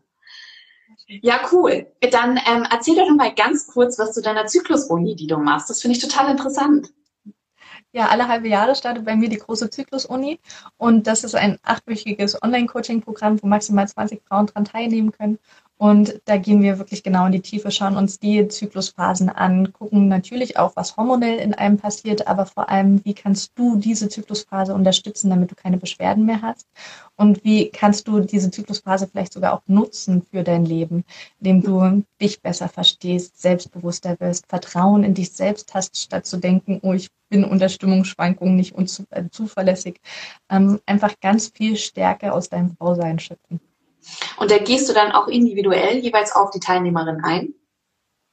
Ja, 1.09 1.41
cool. 1.51 1.87
Dann 2.11 2.37
ähm, 2.37 2.67
erzähl 2.69 2.95
doch 2.95 3.09
mal 3.09 3.33
ganz 3.33 3.65
kurz 3.65 3.97
was 3.97 4.13
zu 4.13 4.21
deiner 4.21 4.45
Zyklus-Uni, 4.45 5.15
die 5.15 5.25
du 5.25 5.37
machst. 5.37 5.69
Das 5.69 5.81
finde 5.81 5.97
ich 5.97 6.03
total 6.03 6.29
interessant. 6.29 6.93
Ja, 7.91 8.09
alle 8.09 8.27
halbe 8.27 8.47
Jahre 8.47 8.75
startet 8.75 9.03
bei 9.05 9.15
mir 9.15 9.29
die 9.29 9.39
große 9.39 9.71
Zyklus-Uni 9.71 10.39
und 10.77 11.07
das 11.07 11.23
ist 11.23 11.33
ein 11.33 11.57
achtwöchiges 11.63 12.39
Online-Coaching-Programm, 12.43 13.41
wo 13.41 13.47
maximal 13.47 13.87
20 13.87 14.21
Frauen 14.27 14.45
daran 14.45 14.65
teilnehmen 14.65 15.11
können. 15.11 15.39
Und 15.81 16.19
da 16.25 16.35
gehen 16.35 16.61
wir 16.61 16.77
wirklich 16.77 17.03
genau 17.03 17.25
in 17.27 17.31
die 17.31 17.39
Tiefe, 17.39 17.71
schauen 17.71 17.95
uns 17.95 18.19
die 18.19 18.45
Zyklusphasen 18.49 19.29
an, 19.29 19.71
gucken 19.71 20.09
natürlich 20.09 20.57
auch, 20.59 20.75
was 20.75 20.97
hormonell 20.97 21.37
in 21.39 21.53
einem 21.53 21.77
passiert, 21.77 22.27
aber 22.27 22.45
vor 22.45 22.67
allem, 22.67 22.99
wie 23.05 23.13
kannst 23.13 23.53
du 23.55 23.77
diese 23.77 24.09
Zyklusphase 24.09 24.73
unterstützen, 24.73 25.29
damit 25.29 25.51
du 25.51 25.55
keine 25.55 25.77
Beschwerden 25.77 26.25
mehr 26.25 26.41
hast? 26.41 26.67
Und 27.15 27.45
wie 27.45 27.69
kannst 27.69 28.09
du 28.09 28.19
diese 28.19 28.51
Zyklusphase 28.51 29.07
vielleicht 29.07 29.31
sogar 29.31 29.53
auch 29.53 29.61
nutzen 29.67 30.21
für 30.29 30.43
dein 30.43 30.65
Leben, 30.65 31.05
indem 31.39 31.61
du 31.63 32.03
dich 32.21 32.41
besser 32.41 32.67
verstehst, 32.67 33.41
selbstbewusster 33.41 34.19
wirst, 34.19 34.47
Vertrauen 34.49 35.05
in 35.05 35.13
dich 35.13 35.31
selbst 35.31 35.73
hast, 35.73 35.97
statt 35.97 36.25
zu 36.25 36.35
denken, 36.35 36.81
oh, 36.83 36.91
ich 36.91 37.07
bin 37.29 37.45
unter 37.45 37.69
Stimmungsschwankungen 37.69 38.57
nicht 38.57 38.75
äh, 39.11 39.29
zuverlässig. 39.31 40.01
Ähm, 40.49 40.81
einfach 40.85 41.17
ganz 41.21 41.53
viel 41.55 41.77
Stärke 41.77 42.33
aus 42.33 42.49
deinem 42.49 42.75
Frausein 42.75 43.17
schöpfen. 43.17 43.61
Und 44.37 44.51
da 44.51 44.57
gehst 44.57 44.89
du 44.89 44.93
dann 44.93 45.11
auch 45.11 45.27
individuell 45.27 45.97
jeweils 45.97 46.35
auf 46.35 46.51
die 46.51 46.59
Teilnehmerin 46.59 47.21
ein? 47.23 47.53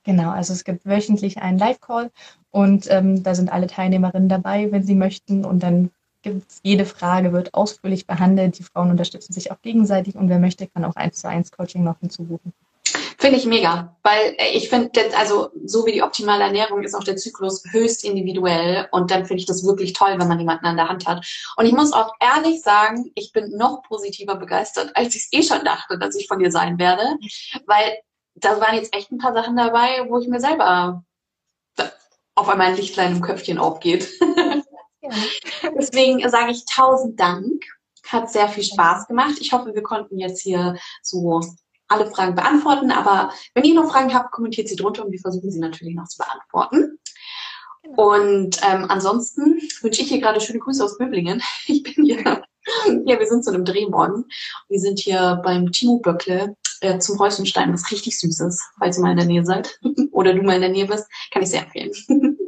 Genau, 0.04 0.30
also 0.30 0.52
es 0.52 0.62
gibt 0.62 0.86
wöchentlich 0.86 1.38
einen 1.38 1.58
Live-Call 1.58 2.12
und 2.50 2.86
ähm, 2.90 3.24
da 3.24 3.34
sind 3.34 3.52
alle 3.52 3.66
Teilnehmerinnen 3.66 4.28
dabei, 4.28 4.70
wenn 4.70 4.84
sie 4.84 4.94
möchten. 4.94 5.44
Und 5.44 5.64
dann 5.64 5.90
gibt 6.22 6.50
es 6.50 6.60
jede 6.62 6.86
Frage, 6.86 7.32
wird 7.32 7.54
ausführlich 7.54 8.06
behandelt. 8.06 8.58
Die 8.58 8.62
Frauen 8.62 8.90
unterstützen 8.90 9.32
sich 9.32 9.50
auch 9.50 9.60
gegenseitig 9.62 10.14
und 10.14 10.28
wer 10.28 10.38
möchte, 10.38 10.68
kann 10.68 10.84
auch 10.84 10.94
eins 10.94 11.20
zu 11.20 11.28
eins 11.28 11.50
Coaching 11.50 11.82
noch 11.82 11.98
hinzubuchen. 11.98 12.52
Finde 13.26 13.40
ich 13.40 13.46
mega, 13.46 13.96
weil 14.04 14.36
äh, 14.38 14.56
ich 14.56 14.68
finde, 14.68 14.92
also 15.16 15.50
so 15.64 15.84
wie 15.84 15.90
die 15.90 16.02
optimale 16.02 16.44
Ernährung 16.44 16.84
ist 16.84 16.94
auch 16.94 17.02
der 17.02 17.16
Zyklus 17.16 17.64
höchst 17.72 18.04
individuell 18.04 18.86
und 18.92 19.10
dann 19.10 19.26
finde 19.26 19.40
ich 19.40 19.46
das 19.46 19.66
wirklich 19.66 19.94
toll, 19.94 20.14
wenn 20.16 20.28
man 20.28 20.38
jemanden 20.38 20.64
an 20.64 20.76
der 20.76 20.88
Hand 20.88 21.08
hat. 21.08 21.26
Und 21.56 21.66
ich 21.66 21.72
muss 21.72 21.92
auch 21.92 22.12
ehrlich 22.20 22.62
sagen, 22.62 23.10
ich 23.16 23.32
bin 23.32 23.50
noch 23.56 23.82
positiver 23.82 24.36
begeistert, 24.36 24.92
als 24.94 25.16
ich 25.16 25.24
es 25.24 25.32
eh 25.32 25.42
schon 25.42 25.64
dachte, 25.64 25.98
dass 25.98 26.14
ich 26.14 26.28
von 26.28 26.38
dir 26.38 26.52
sein 26.52 26.78
werde, 26.78 27.02
weil 27.66 27.98
da 28.36 28.60
waren 28.60 28.76
jetzt 28.76 28.94
echt 28.94 29.10
ein 29.10 29.18
paar 29.18 29.34
Sachen 29.34 29.56
dabei, 29.56 30.06
wo 30.08 30.20
ich 30.20 30.28
mir 30.28 30.38
selber 30.38 31.02
auf 32.36 32.48
einmal 32.48 32.68
ein 32.68 32.76
Lichtlein 32.76 33.10
im 33.10 33.22
Köpfchen 33.22 33.58
aufgeht. 33.58 34.08
Deswegen 35.76 36.28
sage 36.28 36.52
ich 36.52 36.64
tausend 36.64 37.18
Dank. 37.18 37.64
Hat 38.06 38.30
sehr 38.30 38.48
viel 38.48 38.62
Spaß 38.62 39.08
gemacht. 39.08 39.34
Ich 39.40 39.52
hoffe, 39.52 39.74
wir 39.74 39.82
konnten 39.82 40.16
jetzt 40.16 40.42
hier 40.42 40.76
so 41.02 41.40
alle 41.88 42.10
Fragen 42.10 42.34
beantworten, 42.34 42.90
aber 42.90 43.32
wenn 43.54 43.64
ihr 43.64 43.74
noch 43.74 43.90
Fragen 43.90 44.14
habt, 44.14 44.32
kommentiert 44.32 44.68
sie 44.68 44.76
drunter 44.76 45.04
und 45.04 45.12
wir 45.12 45.20
versuchen 45.20 45.50
sie 45.50 45.60
natürlich 45.60 45.94
noch 45.94 46.08
zu 46.08 46.18
beantworten. 46.18 46.98
Genau. 47.82 48.14
Und 48.16 48.60
ähm, 48.62 48.86
ansonsten 48.88 49.60
wünsche 49.82 50.02
ich 50.02 50.08
hier 50.08 50.20
gerade 50.20 50.40
schöne 50.40 50.58
Grüße 50.58 50.84
aus 50.84 50.98
Böblingen. 50.98 51.42
Ich 51.66 51.82
bin 51.82 52.04
hier, 52.04 52.42
ja, 53.04 53.18
wir 53.18 53.26
sind 53.26 53.44
zu 53.44 53.52
einem 53.52 53.64
Dreh 53.64 53.86
morgen. 53.86 54.24
Wir 54.68 54.80
sind 54.80 54.98
hier 54.98 55.40
beim 55.44 55.70
Timo 55.70 55.98
Böckle 55.98 56.56
äh, 56.80 56.98
zum 56.98 57.18
Häusenstein, 57.18 57.72
was 57.72 57.90
richtig 57.90 58.18
süß 58.18 58.40
ist, 58.40 58.62
falls 58.78 58.98
ihr 58.98 59.02
mal 59.02 59.12
in 59.12 59.18
der 59.18 59.26
Nähe 59.26 59.44
seid 59.44 59.78
oder 60.12 60.34
du 60.34 60.42
mal 60.42 60.56
in 60.56 60.62
der 60.62 60.70
Nähe 60.70 60.86
bist, 60.86 61.06
kann 61.32 61.42
ich 61.42 61.50
sehr 61.50 61.62
empfehlen. 61.62 61.92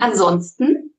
ansonsten, 0.00 0.94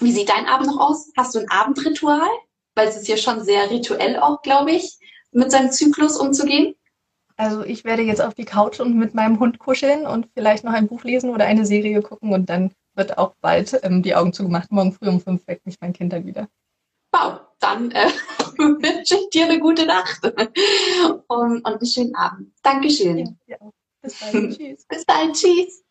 wie 0.00 0.12
sieht 0.12 0.28
dein 0.28 0.46
Abend 0.46 0.66
noch 0.66 0.80
aus? 0.80 1.10
Hast 1.16 1.34
du 1.34 1.38
ein 1.38 1.50
Abendritual? 1.50 2.28
Weil 2.74 2.88
es 2.88 2.96
ist 2.96 3.08
ja 3.08 3.16
schon 3.16 3.42
sehr 3.42 3.70
rituell 3.70 4.18
auch, 4.18 4.42
glaube 4.42 4.72
ich, 4.72 4.98
mit 5.32 5.50
seinem 5.50 5.70
Zyklus 5.70 6.18
umzugehen. 6.18 6.75
Also 7.36 7.64
ich 7.64 7.84
werde 7.84 8.02
jetzt 8.02 8.22
auf 8.22 8.34
die 8.34 8.44
Couch 8.44 8.80
und 8.80 8.96
mit 8.96 9.14
meinem 9.14 9.38
Hund 9.38 9.58
kuscheln 9.58 10.06
und 10.06 10.28
vielleicht 10.34 10.64
noch 10.64 10.72
ein 10.72 10.88
Buch 10.88 11.04
lesen 11.04 11.30
oder 11.30 11.44
eine 11.44 11.66
Serie 11.66 12.00
gucken 12.00 12.32
und 12.32 12.48
dann 12.48 12.72
wird 12.94 13.18
auch 13.18 13.34
bald 13.40 13.78
ähm, 13.82 14.02
die 14.02 14.14
Augen 14.14 14.32
zugemacht. 14.32 14.72
Morgen 14.72 14.92
früh 14.92 15.08
um 15.08 15.20
fünf 15.20 15.46
weckt 15.46 15.66
mich 15.66 15.76
mein 15.80 15.92
Kind 15.92 16.12
dann 16.12 16.26
wieder. 16.26 16.48
Wow, 17.12 17.40
dann 17.60 17.90
äh, 17.90 18.08
wünsche 18.58 19.16
ich 19.16 19.28
dir 19.30 19.44
eine 19.44 19.60
gute 19.60 19.86
Nacht 19.86 20.24
und, 20.24 20.50
und 21.28 21.66
einen 21.66 21.86
schönen 21.86 22.14
Abend. 22.14 22.52
Dankeschön. 22.62 23.38
Ja, 23.46 23.56
ja. 23.60 23.70
Bis 24.02 24.18
bald. 24.18 24.32
Tschüss. 24.56 24.86
Bis 24.86 25.04
bald. 25.04 25.34
Tschüss. 25.34 25.85